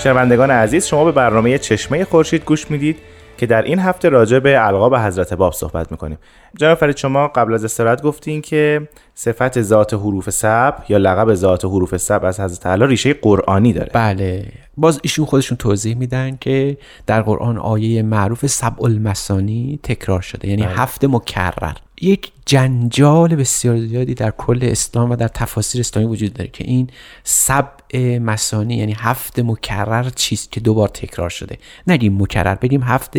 شنوندگان 0.04 0.50
عزیز 0.50 0.86
شما 0.86 1.04
به 1.04 1.12
برنامه 1.12 1.58
چشمه 1.58 2.04
خورشید 2.04 2.44
گوش 2.44 2.70
می‌دید 2.70 2.96
که 3.36 3.46
در 3.46 3.62
این 3.62 3.78
هفته 3.78 4.08
راجع 4.08 4.38
به 4.38 4.66
القاب 4.66 4.96
حضرت 4.96 5.34
باب 5.34 5.52
صحبت 5.52 5.90
می‌کنیم. 5.92 6.18
جناب 6.56 6.78
فرید 6.78 6.96
شما 6.96 7.28
قبل 7.28 7.54
از 7.54 7.64
استراحت 7.64 8.02
گفتین 8.02 8.42
که 8.42 8.88
صفت 9.14 9.62
ذات 9.62 9.94
حروف 9.94 10.30
سب 10.30 10.74
یا 10.88 10.98
لقب 10.98 11.34
ذات 11.34 11.64
حروف 11.64 11.96
سب 11.96 12.24
از 12.24 12.40
حضرت 12.40 12.60
تعالی 12.60 12.86
ریشه 12.86 13.14
قرآنی 13.14 13.72
داره. 13.72 13.90
بله. 13.92 14.46
باز 14.76 15.00
ایشون 15.02 15.26
خودشون 15.26 15.58
توضیح 15.58 15.96
میدن 15.96 16.36
که 16.40 16.76
در 17.06 17.22
قرآن 17.22 17.58
آیه 17.58 18.02
معروف 18.02 18.46
سبع 18.46 18.84
المسانی 18.84 19.80
تکرار 19.82 20.20
شده 20.20 20.48
یعنی 20.48 20.62
بله. 20.62 20.74
هفت 20.74 21.04
مکرر. 21.04 21.76
یک 22.00 22.32
جنجال 22.46 23.36
بسیار 23.36 23.78
زیادی 23.78 24.14
در 24.14 24.30
کل 24.30 24.58
اسلام 24.62 25.10
و 25.10 25.16
در 25.16 25.28
تفاسیر 25.28 25.80
اسلامی 25.80 26.08
وجود 26.08 26.32
داره 26.32 26.50
که 26.52 26.64
این 26.64 26.90
سبع 27.22 27.83
مسانی 27.96 28.74
یعنی 28.76 28.94
هفت 28.98 29.38
مکرر 29.38 30.10
چیست 30.16 30.52
که 30.52 30.60
دوبار 30.60 30.88
تکرار 30.88 31.28
شده. 31.30 31.58
نگیم 31.86 32.22
مکرر 32.22 32.54
بگیم 32.54 32.82
هفت 32.82 33.18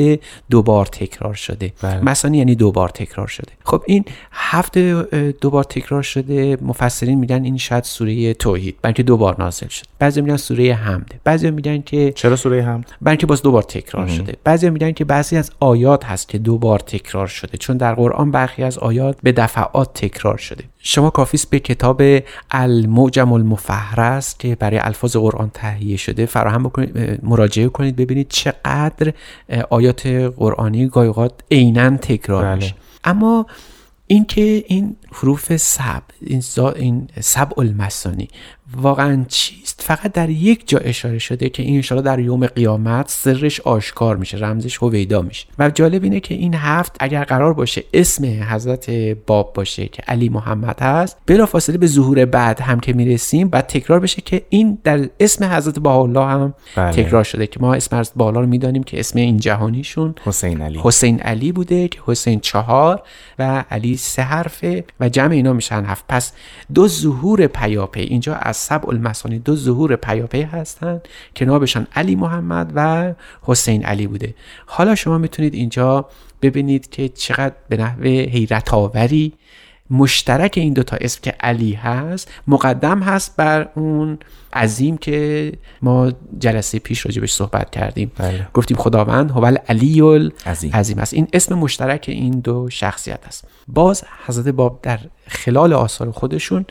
دوبار 0.50 0.86
تکرار 0.86 1.34
شده. 1.34 1.74
بله. 1.82 2.00
مسانی 2.00 2.38
یعنی 2.38 2.56
دوبار 2.56 2.90
تکرار 2.90 3.28
شده. 3.28 3.52
خب 3.64 3.84
این 3.88 4.06
هفت 4.32 4.78
دوبار 5.42 5.64
تکرار 5.64 6.02
شده 6.02 6.58
مفسرین 6.62 7.20
میگن 7.20 7.44
این 7.44 7.58
شاید 7.58 7.84
سوره 7.84 8.34
توحید 8.34 8.78
بلکه 8.82 9.04
دوبار 9.04 9.36
نازل 9.40 9.68
شد. 9.68 9.86
بعضی 10.00 10.22
میگن 10.22 10.38
سوره 10.38 10.74
حمده 10.74 11.20
بعضی 11.24 11.52
میگن 11.52 11.82
که 11.82 12.12
چرا 12.12 12.36
سوره 12.36 12.64
حمد؟ 12.64 12.92
اینکه 13.06 13.26
باز 13.26 13.42
دو 13.42 13.52
بار 13.52 13.64
تکرار 13.64 14.08
شده. 14.08 14.34
بعضی 14.44 14.70
میگن 14.70 14.92
که 14.92 15.06
بعضی 15.06 15.38
از 15.38 15.52
آیات 15.60 16.06
هست 16.06 16.30
که 16.30 16.38
دو 16.38 16.58
بار 16.58 16.80
تکرار 16.80 17.28
شده. 17.28 17.58
چون 17.58 17.78
در 17.78 17.94
قرآن 17.94 18.32
برخی 18.32 18.64
از 18.64 18.78
آیات 18.78 19.18
به 19.24 19.32
دفعات 19.32 19.94
تکرار 19.94 20.38
شده. 20.38 20.64
شما 20.88 21.10
کافیست 21.10 21.50
به 21.50 21.60
کتاب 21.60 22.02
المعجم 22.52 23.34
المفهرس 23.34 24.38
که 24.38 24.56
برای 24.56 24.78
الفاظ 24.78 25.16
قرآن 25.16 25.52
تهیه 25.54 25.98
شده 25.98 26.26
فراهم 26.26 26.64
بکنید 26.64 27.20
مراجعه 27.24 27.70
کنید 27.70 27.96
ببینید 27.96 28.28
چقدر 28.30 29.14
آیات 29.70 30.08
قرآنی 30.38 30.88
گاهی 30.88 31.08
اوقات 31.08 31.32
عینا 31.52 31.98
تکرار 31.98 32.44
بله. 32.44 32.56
میشه 32.56 32.76
اما 33.04 33.46
اینکه 34.08 34.64
این 34.68 34.96
حروف 35.12 35.58
سب 35.58 36.04
این, 36.22 36.44
این 36.76 37.08
سبع 37.22 37.60
المثانی 37.60 38.28
واقعا 38.82 39.26
چیست 39.78 39.88
فقط 39.88 40.12
در 40.12 40.30
یک 40.30 40.68
جا 40.68 40.78
اشاره 40.78 41.20
شده 41.20 41.50
که 41.50 41.64
این 41.64 41.76
انشاءالله 41.76 42.12
در 42.12 42.20
یوم 42.20 42.48
قیامت 42.48 43.10
سرش 43.10 43.60
آشکار 43.62 44.18
میشه 44.18 44.38
رمزش 44.38 44.78
هویدا 44.78 45.22
میشه. 45.22 45.48
و 45.60 45.70
جالب 45.70 46.04
اینه 46.04 46.20
که 46.20 46.34
این 46.34 46.54
هفت 46.54 46.96
اگر 47.00 47.24
قرار 47.24 47.54
باشه 47.54 47.84
اسم 47.94 48.26
حضرت 48.26 48.90
باب 49.28 49.54
باشه 49.54 49.88
که 49.88 50.04
علی 50.08 50.30
محمد 50.30 50.80
هست 50.82 51.18
بلافاصله 51.28 51.78
به 51.78 51.88
ظهور 51.88 52.26
بعد 52.26 52.62
هم 52.62 52.80
که 52.80 52.94
می‌رسیم 52.94 53.48
بعد 53.48 53.68
تکرار 53.68 54.00
بشه 54.00 54.22
که 54.22 54.42
این 54.50 54.78
در 54.84 55.10
اسم 55.20 55.46
حضرت 55.46 55.80
بهاءالله 55.80 56.26
هم 56.26 56.54
بله. 56.76 56.92
تکرار 56.92 57.24
شده 57.24 57.48
که 57.48 57.60
ما 57.60 57.74
اسم 57.74 58.00
حضرت 58.00 58.14
بهاءالله 58.16 58.42
رو 58.42 58.48
می‌دانیم 58.48 58.84
که 58.84 59.00
اسم 59.00 59.20
این 59.20 59.38
جهانیشون 59.38 60.16
حسین 60.26 60.62
علی. 60.62 60.80
حسین 60.84 61.20
علی 61.20 61.52
بوده 61.52 61.88
که 61.88 62.00
حسین 62.06 62.40
چهار 62.40 63.02
و 63.40 63.64
علی 63.72 63.98
سه 63.98 64.22
حرفه 64.22 64.84
و 65.00 65.10
جمع 65.10 65.32
اینا 65.32 65.54
میشن 65.54 65.86
هفت. 65.86 66.06
پس 66.10 66.32
دو 66.74 66.88
ظهور 66.88 67.48
پیاپی 67.48 68.02
اینجا 68.02 68.36
از 68.36 68.58
سبع 68.58 68.90
المثانی 68.90 69.40
دو 69.40 69.56
ظهور 69.66 69.96
پیاپی 69.96 70.42
هستن 70.42 71.02
که 71.36 71.46
نابشان 71.46 71.88
علی 71.96 72.16
محمد 72.16 72.72
و 72.76 73.14
حسین 73.42 73.86
علی 73.86 74.08
بوده 74.08 74.36
حالا 74.66 74.96
شما 74.96 75.18
می‌تونید 75.18 75.54
اینجا 75.54 76.10
ببینید 76.42 76.90
که 76.90 77.10
چقدر 77.10 77.56
به 77.70 77.78
نحو 77.78 78.04
حیرت 78.04 78.74
آوری 78.74 79.34
مشترک 79.90 80.54
این 80.58 80.74
دوتا 80.74 80.98
اسم 81.02 81.20
که 81.22 81.32
علی 81.40 81.74
هست 81.74 82.32
مقدم 82.48 83.00
هست 83.00 83.36
بر 83.38 83.70
اون 83.76 84.20
عظیم 84.54 84.98
که 84.98 85.52
ما 85.82 86.12
جلسه 86.40 86.80
پیش 86.80 87.06
راجبش 87.06 87.34
صحبت 87.34 87.70
کردیم 87.70 88.12
بله. 88.18 88.48
گفتیم 88.54 88.78
خداوند 88.78 89.32
هو 89.32 89.46
علی 89.46 90.02
عظیم. 90.46 90.72
عظیم 90.74 91.00
است 91.00 91.14
این 91.14 91.28
اسم 91.34 91.56
مشترک 91.56 92.06
این 92.08 92.40
دو 92.40 92.70
شخصیت 92.70 93.20
است 93.28 93.48
باز 93.68 94.04
حضرت 94.26 94.48
باب 94.48 94.80
در 94.82 95.00
خلال 95.28 95.74
آثار 95.74 96.12
خودشون 96.12 96.66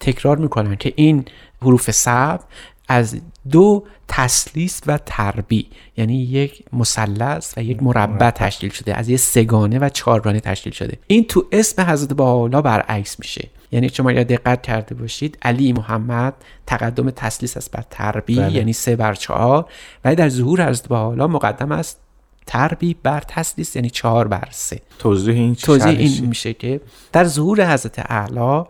تکرار 0.00 0.36
می‌کنن 0.36 0.76
که 0.76 0.92
این 0.96 1.24
حروف 1.62 1.90
سب 1.90 2.40
از 2.88 3.20
دو 3.50 3.84
تسلیس 4.08 4.80
و 4.86 4.98
تربی 4.98 5.66
یعنی 5.96 6.22
یک 6.22 6.64
مثلث 6.72 7.54
و 7.56 7.62
یک 7.62 7.82
مربع 7.82 8.30
تشکیل 8.30 8.70
شده. 8.70 8.94
از 8.94 9.08
یه 9.08 9.16
سگانه 9.16 9.78
و 9.78 9.88
چهارگانه 9.88 10.40
تشکیل 10.40 10.72
شده. 10.72 10.98
این 11.06 11.24
تو 11.24 11.46
اسم 11.52 11.82
حضرت 11.82 12.12
بهاءالله 12.12 12.62
برعکس 12.62 13.18
میشه. 13.18 13.48
یعنی 13.72 13.88
شما 13.88 14.10
اگر 14.10 14.22
دقت 14.22 14.62
کرده 14.62 14.94
باشید 14.94 15.38
علی 15.42 15.72
محمد 15.72 16.34
تقدم 16.66 17.10
تسلیس 17.10 17.56
است 17.56 17.70
بر 17.72 17.84
تربی 17.90 18.36
بله. 18.36 18.52
یعنی 18.52 18.72
سه 18.72 18.96
بر 18.96 19.14
چهار. 19.14 19.66
ولی 20.04 20.16
در 20.16 20.28
ظهور 20.28 20.68
حضرت 20.68 20.88
بهاءالله 20.88 21.26
مقدم 21.26 21.72
است 21.72 22.00
تربی 22.48 22.96
بر 23.02 23.20
تسلیس 23.28 23.76
یعنی 23.76 23.90
چهار 23.90 24.28
بر 24.28 24.48
سه. 24.50 24.80
توضیح 24.98 25.34
این 25.34 25.54
توضیح 25.54 25.98
این 25.98 26.26
میشه 26.26 26.54
که 26.54 26.80
در 27.12 27.24
ظهور 27.24 27.72
حضرت 27.72 27.98
اعلی 27.98 28.64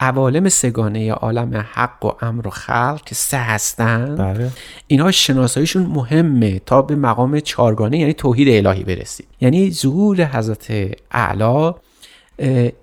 عوالم 0.00 0.48
سگانه 0.48 1.12
عالم 1.12 1.66
حق 1.72 2.04
و 2.04 2.12
امر 2.20 2.46
و 2.46 2.50
خلق 2.50 3.00
که 3.06 3.14
سه 3.14 3.38
هستن 3.38 4.16
بله. 4.16 4.50
اینا 4.86 5.10
شناساییشون 5.10 5.82
مهمه 5.82 6.58
تا 6.58 6.82
به 6.82 6.96
مقام 6.96 7.40
چهارگانه 7.40 7.98
یعنی 7.98 8.12
توحید 8.12 8.66
الهی 8.66 8.84
برسید 8.84 9.26
یعنی 9.40 9.70
ظهور 9.70 10.24
حضرت 10.24 10.72
اعلی 11.10 11.72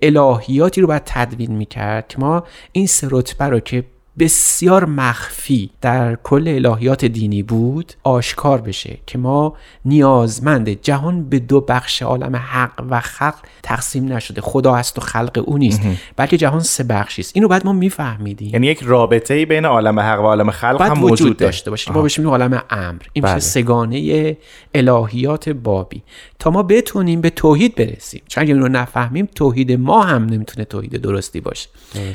الهیاتی 0.01 0.81
رو 0.81 0.87
باید 0.87 1.01
تدوین 1.05 1.51
می‌کرد 1.51 2.07
که 2.07 2.19
ما 2.19 2.43
این 2.71 2.87
سه 2.87 3.07
رتبه 3.11 3.45
رو 3.45 3.59
که 3.59 3.83
بسیار 4.21 4.85
مخفی 4.85 5.69
در 5.81 6.15
کل 6.15 6.47
الهیات 6.47 7.05
دینی 7.05 7.43
بود 7.43 7.93
آشکار 8.03 8.61
بشه 8.61 8.97
که 9.07 9.17
ما 9.17 9.53
نیازمند 9.85 10.69
جهان 10.69 11.29
به 11.29 11.39
دو 11.39 11.61
بخش 11.61 12.01
عالم 12.01 12.35
حق 12.35 12.83
و 12.89 12.99
خلق 12.99 13.35
تقسیم 13.63 14.13
نشده. 14.13 14.41
خدا 14.41 14.75
هست 14.75 14.97
و 14.97 15.01
خلق 15.01 15.43
او 15.45 15.57
نیست 15.57 15.81
بلکه 16.15 16.37
جهان 16.37 16.59
سه 16.59 16.83
بخشی 16.83 17.21
است. 17.21 17.31
اینو 17.35 17.47
بعد 17.47 17.65
ما 17.65 17.73
میفهمیدیم. 17.73 18.49
یعنی 18.53 18.67
یک 18.67 18.79
رابطه 18.83 19.45
بین 19.45 19.65
عالم 19.65 19.99
حق 19.99 20.19
و 20.19 20.23
عالم 20.23 20.51
خلق 20.51 20.81
هم 20.81 21.03
وجود 21.03 21.37
داشته 21.37 21.69
باشه. 21.69 21.91
ما 21.91 22.01
بهش 22.01 22.19
میگیم 22.19 22.31
عالم 22.31 22.63
امر. 22.69 23.01
این 23.13 23.25
بله. 23.25 23.39
سگانه 23.39 24.37
الهیات 24.73 25.49
بابی. 25.49 26.03
تا 26.39 26.49
ما 26.49 26.63
بتونیم 26.63 27.21
به 27.21 27.29
توحید 27.29 27.75
برسیم. 27.75 28.21
چون 28.27 28.41
اگه 28.41 28.53
این 28.53 28.63
رو 28.63 28.69
نفهمیم 28.69 29.29
توحید 29.35 29.71
ما 29.71 30.03
هم 30.03 30.25
نمی‌تونه 30.25 30.65
توحید 30.65 30.97
درستی 30.97 31.41
باشه. 31.41 31.69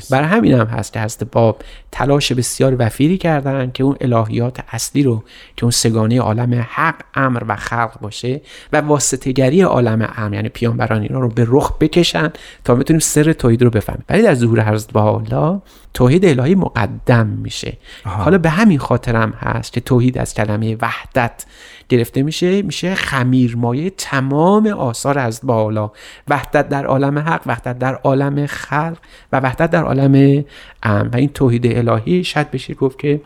برای 0.09 0.27
همین 0.27 0.53
هم 0.53 0.67
هست 0.67 0.93
که 0.93 0.99
هست 0.99 1.23
باب 1.23 1.61
تلاش 1.97 2.31
بسیار 2.31 2.75
وفیری 2.79 3.17
کردن 3.17 3.71
که 3.71 3.83
اون 3.83 3.97
الهیات 4.01 4.59
اصلی 4.71 5.03
رو 5.03 5.23
که 5.55 5.63
اون 5.63 5.71
سگانه 5.71 6.21
عالم 6.21 6.65
حق 6.69 6.95
امر 7.13 7.43
و 7.47 7.55
خلق 7.55 7.99
باشه 8.01 8.41
و 8.73 8.81
واسطهگری 8.81 9.61
عالم 9.61 10.13
امر 10.17 10.33
یعنی 10.33 10.49
پیامبران 10.49 11.01
اینا 11.01 11.19
رو 11.19 11.29
به 11.29 11.45
رخ 11.47 11.77
بکشن 11.77 12.31
تا 12.63 12.75
بتونیم 12.75 12.99
سر 12.99 13.33
توحید 13.33 13.63
رو 13.63 13.69
بفهمیم. 13.69 14.03
ولی 14.09 14.21
در 14.21 14.33
ظهور 14.33 14.73
حضرت 14.73 14.93
بهاءالله 14.93 15.61
توحید 15.93 16.25
الهی 16.25 16.55
مقدم 16.55 17.27
میشه. 17.27 17.77
حالا 18.03 18.37
به 18.37 18.49
همین 18.49 18.79
خاطرم 18.79 19.31
هست 19.31 19.73
که 19.73 19.81
توحید 19.81 20.17
از 20.17 20.33
کلمه 20.33 20.77
وحدت 20.81 21.45
گرفته 21.89 22.23
میشه 22.23 22.61
میشه 22.61 22.95
خمیرمایه 22.95 23.89
تمام 23.89 24.67
آثار 24.67 25.19
از 25.19 25.39
بالا. 25.43 25.91
وحدت 26.27 26.69
در 26.69 26.85
عالم 26.85 27.19
حق 27.19 27.41
وحدت 27.45 27.79
در 27.79 27.95
عالم 27.95 28.45
خلق 28.45 28.97
و 29.31 29.39
وحدت 29.39 29.71
در 29.71 29.83
عالم 29.83 30.43
ام 30.83 31.09
و 31.13 31.15
این 31.15 31.29
توحید 31.29 31.67
الهی 31.67 32.23
شاید 32.23 32.51
بشه 32.51 32.73
گفت 32.73 32.99
که 32.99 33.21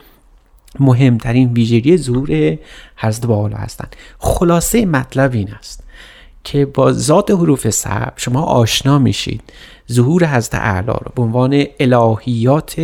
مهمترین 0.79 1.53
ویژگی 1.53 1.97
ظهور 1.97 2.57
حضرت 2.97 3.25
بالا 3.25 3.57
هستند. 3.57 3.95
خلاصه 4.19 4.85
مطلب 4.85 5.33
این 5.33 5.49
است 5.53 5.83
که 6.43 6.65
با 6.65 6.93
ذات 6.93 7.31
حروف 7.31 7.69
سب 7.69 8.13
شما 8.15 8.41
آشنا 8.41 8.99
میشید 8.99 9.41
ظهور 9.91 10.25
حضرت 10.25 10.55
اعلی 10.55 10.87
رو 10.87 11.11
به 11.15 11.21
عنوان 11.21 11.65
الهیات 11.79 12.79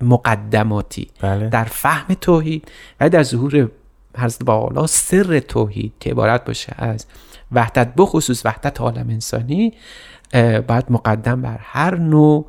مقدماتی 0.00 1.08
بله. 1.20 1.48
در 1.48 1.64
فهم 1.64 2.14
توحید 2.14 2.70
و 3.00 3.08
در 3.08 3.22
ظهور 3.22 3.70
حضرت 4.18 4.44
بالا 4.44 4.86
سر 4.86 5.38
توحید 5.38 5.92
که 6.00 6.10
عبارت 6.10 6.44
باشه 6.44 6.74
از 6.78 7.06
وحدت 7.52 7.92
بخصوص 7.96 8.46
وحدت 8.46 8.80
عالم 8.80 9.08
انسانی 9.10 9.72
باید 10.68 10.84
مقدم 10.90 11.42
بر 11.42 11.58
هر 11.60 11.96
نوع 11.96 12.46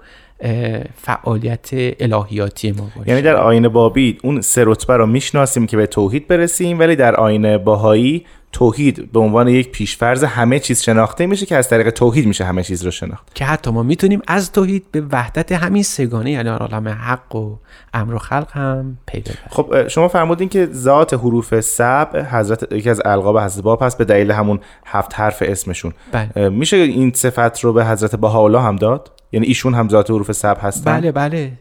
فعالیت 0.96 1.70
الهیاتی 1.74 2.72
ما 2.72 2.90
باشه. 2.96 3.10
یعنی 3.10 3.22
در 3.22 3.36
آین 3.36 3.68
بابی 3.68 4.18
اون 4.24 4.42
سه 4.42 4.64
رتبه 4.66 4.98
رو 4.98 5.06
می‌شناسیم 5.06 5.68
که 5.68 5.78
به 5.78 5.88
توحید 5.88 6.28
برسیم 6.28 6.80
ولی 6.80 6.96
در 6.96 7.16
آین 7.16 7.58
باهایی 7.58 8.26
توحید 8.52 9.12
به 9.12 9.20
عنوان 9.20 9.48
یک 9.48 9.72
پیشفرض 9.72 10.24
همه 10.24 10.60
چیز 10.60 10.82
شناخته 10.82 11.26
میشه 11.26 11.46
که 11.46 11.56
از 11.56 11.70
طریق 11.70 11.90
توحید 11.90 12.28
میشه 12.28 12.46
همه 12.46 12.64
چیز 12.64 12.86
رو 12.86 12.92
شناخت. 12.92 13.36
که 13.36 13.46
حتی 13.46 13.72
ما 13.72 13.84
می‌تونیم 13.84 14.22
از 14.28 14.52
توحید 14.52 14.86
به 14.92 15.02
وحدت 15.12 15.52
همین 15.52 15.84
سگانه 15.84 16.32
یعنی 16.32 16.50
عالم 16.50 16.88
حق 16.88 17.36
و 17.36 17.56
امر 17.94 18.14
و 18.14 18.18
خلق 18.18 18.52
هم 18.52 18.98
پی 19.08 19.20
ببریم 19.20 19.38
خب 19.50 19.88
شما 19.88 20.08
فرمودین 20.08 20.50
که 20.50 20.70
ذات 20.74 21.14
حروف 21.14 21.60
سبع 21.60 22.24
حضرت 22.24 22.74
یکی 22.74 22.90
از 22.90 23.02
القاب 23.06 23.40
حضرت 23.40 23.64
باب 23.64 23.84
هست 23.84 23.98
به 23.98 24.06
دلیل 24.06 24.32
همون 24.32 24.60
هفت 24.86 25.20
حرف 25.20 25.44
اسمشون. 25.46 25.94
بله. 26.12 26.50
میشه 26.50 26.78
این 26.78 27.12
صفت 27.14 27.60
رو 27.60 27.74
به 27.74 27.86
حضرت 27.86 28.16
بهاءالله 28.16 28.62
هم 28.62 28.76
داد؟ 28.76 29.12
یعنی 29.32 29.48
ایشون 29.48 29.74
هم 29.74 29.90
ذات 29.90 30.10
حروف 30.10 30.32
سبع 30.32 30.62
هستن؟ 30.62 31.00
بله 31.00 31.12
بله. 31.12 31.52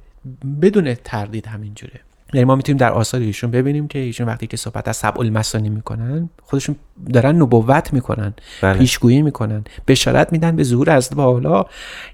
بدون 0.62 0.94
تردید 0.94 1.46
همینجوره. 1.46 2.00
یعنی 2.34 2.44
ما 2.44 2.56
می‌تونیم 2.56 2.76
در 2.76 2.92
آثار 2.92 3.20
ایشون 3.20 3.50
ببینیم 3.50 3.88
که 3.88 3.98
ایشون 3.98 4.26
وقتی 4.26 4.46
که 4.46 4.56
صحبت 4.56 4.88
از 4.88 4.96
سبع 4.96 5.20
المثانی 5.20 5.68
می‌کنن 5.68 6.30
خودشون 6.42 6.76
دارن 7.12 7.36
نبوت 7.36 7.92
می‌کنن 7.92 8.34
بله. 8.62 8.78
پیشگویی 8.78 9.22
می‌کنن 9.22 9.64
بشارت 9.88 10.32
میدن 10.32 10.56
به 10.56 10.62
ظهور 10.62 10.96
حضرت 10.96 11.14
بالا 11.14 11.64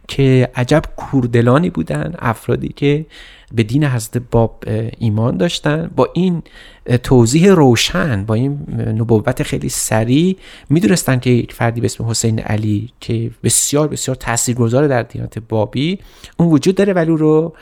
که 0.09 0.51
عجب 0.55 0.83
کوردلانی 0.97 1.71
بودن 1.71 2.15
افرادی 2.19 2.69
که 2.69 3.07
به 3.53 3.63
دین 3.63 3.85
حضرت 3.85 4.23
باب 4.31 4.65
ایمان 4.99 5.37
داشتن. 5.37 5.91
با 5.97 6.09
این 6.15 6.43
توضیح 7.03 7.53
روشن 7.53 8.25
با 8.25 8.35
این 8.35 8.51
نبوت 8.79 9.43
خیلی 9.43 9.69
سریع 9.69 10.37
می‌دونستن 10.71 11.19
که 11.19 11.31
یک 11.31 11.53
فردی 11.53 11.81
به 11.81 11.85
اسم 11.85 12.05
حسین 12.05 12.39
علی 12.39 12.93
که 13.01 13.31
بسیار 13.43 13.89
بسیار 13.89 14.15
تاثیرگذار 14.15 14.89
در 14.89 15.03
دیانت 15.03 15.39
بابی 15.39 15.99
اون 16.37 16.49
وجود 16.49 16.75
داره 16.75 16.93
ولی 16.93 17.17
رو 17.17 17.55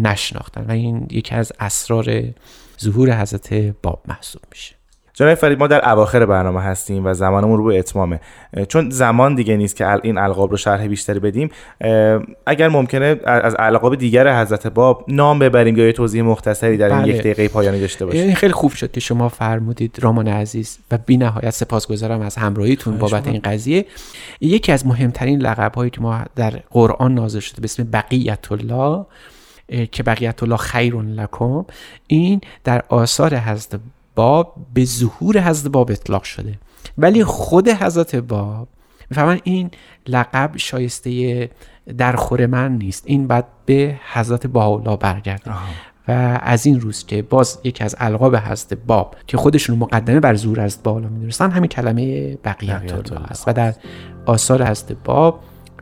نشناختن. 0.00 0.64
و 0.68 0.70
این 0.70 1.06
یکی 1.10 1.34
از 1.34 1.52
اسرار 1.60 2.22
ظهور 2.80 3.20
حضرت 3.22 3.54
باب 3.82 4.02
محسوب 4.08 4.42
میشه. 4.50 4.75
جناب 5.18 5.34
فرید 5.34 5.58
ما 5.58 5.66
در 5.66 5.90
اواخر 5.92 6.26
برنامه 6.26 6.60
هستیم 6.60 7.06
و 7.06 7.14
زمانمون 7.14 7.58
رو 7.58 7.64
به 7.64 7.78
اتمامه 7.78 8.20
چون 8.68 8.90
زمان 8.90 9.34
دیگه 9.34 9.56
نیست 9.56 9.76
که 9.76 9.88
این 10.02 10.18
القاب 10.18 10.50
رو 10.50 10.56
شرح 10.56 10.86
بیشتری 10.86 11.18
بدیم 11.18 11.50
اگر 12.46 12.68
ممکنه 12.68 13.20
از 13.24 13.56
القاب 13.58 13.94
دیگر 13.94 14.40
حضرت 14.40 14.66
باب 14.66 15.04
نام 15.08 15.38
ببریم 15.38 15.76
یا 15.76 15.86
یه 15.86 15.92
توضیح 15.92 16.22
مختصری 16.22 16.76
در 16.76 16.92
این 16.92 17.02
بله. 17.02 17.14
یک 17.14 17.20
دقیقه 17.20 17.48
پایانی 17.48 17.80
داشته 17.80 18.06
باشیم. 18.06 18.34
خیلی 18.34 18.52
خوب 18.52 18.72
شد 18.72 18.90
که 18.90 19.00
شما 19.00 19.28
فرمودید 19.28 19.98
رامان 20.00 20.28
عزیز 20.28 20.78
و 20.90 20.98
بی 21.06 21.16
نهایت 21.16 21.50
سپاسگزارم 21.50 22.20
از 22.20 22.36
همراهیتون 22.36 22.98
بابت 22.98 23.26
این 23.26 23.40
قضیه. 23.44 23.86
یکی 24.40 24.72
از 24.72 24.86
مهمترین 24.86 25.40
لقب 25.40 25.74
هایی 25.74 25.90
که 25.90 26.00
ما 26.00 26.20
در 26.36 26.50
قرآن 26.70 27.14
نازل 27.14 27.40
شده 27.40 27.60
به 27.60 27.64
اسم 27.64 27.84
بقیت 27.92 28.52
الله 28.52 29.06
که 29.92 30.02
بقیت 30.02 30.42
الله 30.42 30.56
خیر 30.56 30.94
لکم 30.94 31.64
این 32.06 32.40
در 32.64 32.82
آثار 32.88 33.36
حضرت 33.36 33.80
باب 34.16 34.56
به 34.74 34.84
ظهور 34.84 35.40
حضرت 35.40 35.72
باب 35.72 35.90
اطلاق 35.90 36.22
شده. 36.22 36.58
ولی 36.98 37.24
خود 37.24 37.68
حضرت 37.68 38.16
باب 38.16 38.68
می‌فهمن 39.10 39.40
این 39.44 39.70
لقب 40.06 40.50
شایسته 40.56 41.50
درخور 41.98 42.46
من 42.46 42.72
نیست. 42.72 43.02
این 43.06 43.26
بعد 43.26 43.46
به 43.66 43.96
حضرت 44.12 44.46
باولا 44.46 44.96
برگرده. 44.96 45.50
و 46.08 46.40
از 46.42 46.66
این 46.66 46.80
روز 46.80 47.06
که 47.06 47.22
باز 47.22 47.58
یکی 47.64 47.84
از 47.84 47.96
القاب 47.98 48.36
حضرت 48.36 48.74
باب 48.86 49.16
که 49.26 49.36
خودشون 49.36 49.78
مقدمه 49.78 50.20
بر 50.20 50.34
زور 50.34 50.60
از 50.60 50.78
بالا 50.84 51.08
می‌دونستن 51.08 51.50
همین 51.50 51.68
کلمه 51.68 52.36
بقیت 52.36 53.12
الله 53.12 53.26
است 53.26 53.48
و 53.48 53.52
در 53.52 53.74
آثار 54.26 54.64
حضرت 54.64 54.92
باب 55.04 55.40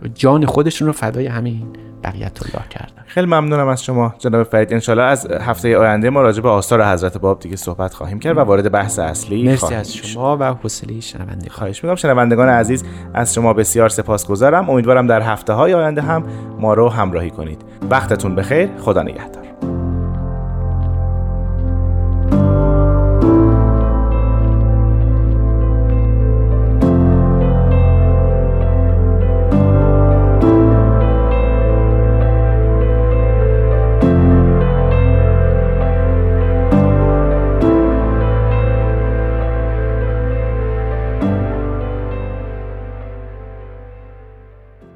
جان 0.09 0.47
خودشون 0.47 0.87
رو 0.87 0.93
فدای 0.93 1.27
همین 1.27 1.67
بقیت 2.05 2.43
الله 2.43 2.69
کردن. 2.69 3.03
خیلی 3.07 3.27
ممنونم 3.27 3.69
از 3.69 3.85
شما 3.85 4.15
جناب 4.19 4.43
فرید. 4.43 4.73
انشالله 4.73 5.03
از 5.03 5.27
هفته 5.27 5.79
آینده 5.79 6.11
ما 6.11 6.23
راجع 6.23 6.43
به 6.43 6.49
آثار 6.49 6.93
حضرت 6.93 7.19
باب 7.19 7.41
دیگه 7.41 7.57
صحبت 7.57 7.95
خواهیم 7.95 8.19
کرد 8.19 8.37
و 8.37 8.41
وارد 8.41 8.73
بحث 8.73 8.99
اصلی 8.99 9.43
مرسی 9.43 9.57
خواهیم 9.57 9.79
از 9.79 9.95
شد. 9.95 10.05
شما 10.05 10.37
و 10.41 10.45
حوصله 10.45 11.01
شنونده. 11.01 11.51
خواهش 11.51 11.85
می‌کنم. 11.85 11.97
شنوندگان 11.97 12.49
عزیز 12.49 12.85
از 13.15 13.35
شما 13.35 13.53
بسیار 13.53 13.89
سپاسگزارم. 13.89 14.71
امیدوارم 14.71 15.07
در 15.07 15.23
هفته 15.23 15.53
های 15.53 15.75
آینده 15.75 16.03
هم 16.03 16.25
ما 16.59 16.75
رو 16.75 16.89
همراهی 16.89 17.31
کنید. 17.31 17.63
وقتتون 17.91 18.35
بخیر. 18.35 18.69
خدا 18.81 19.03
نگهدار. 19.03 19.44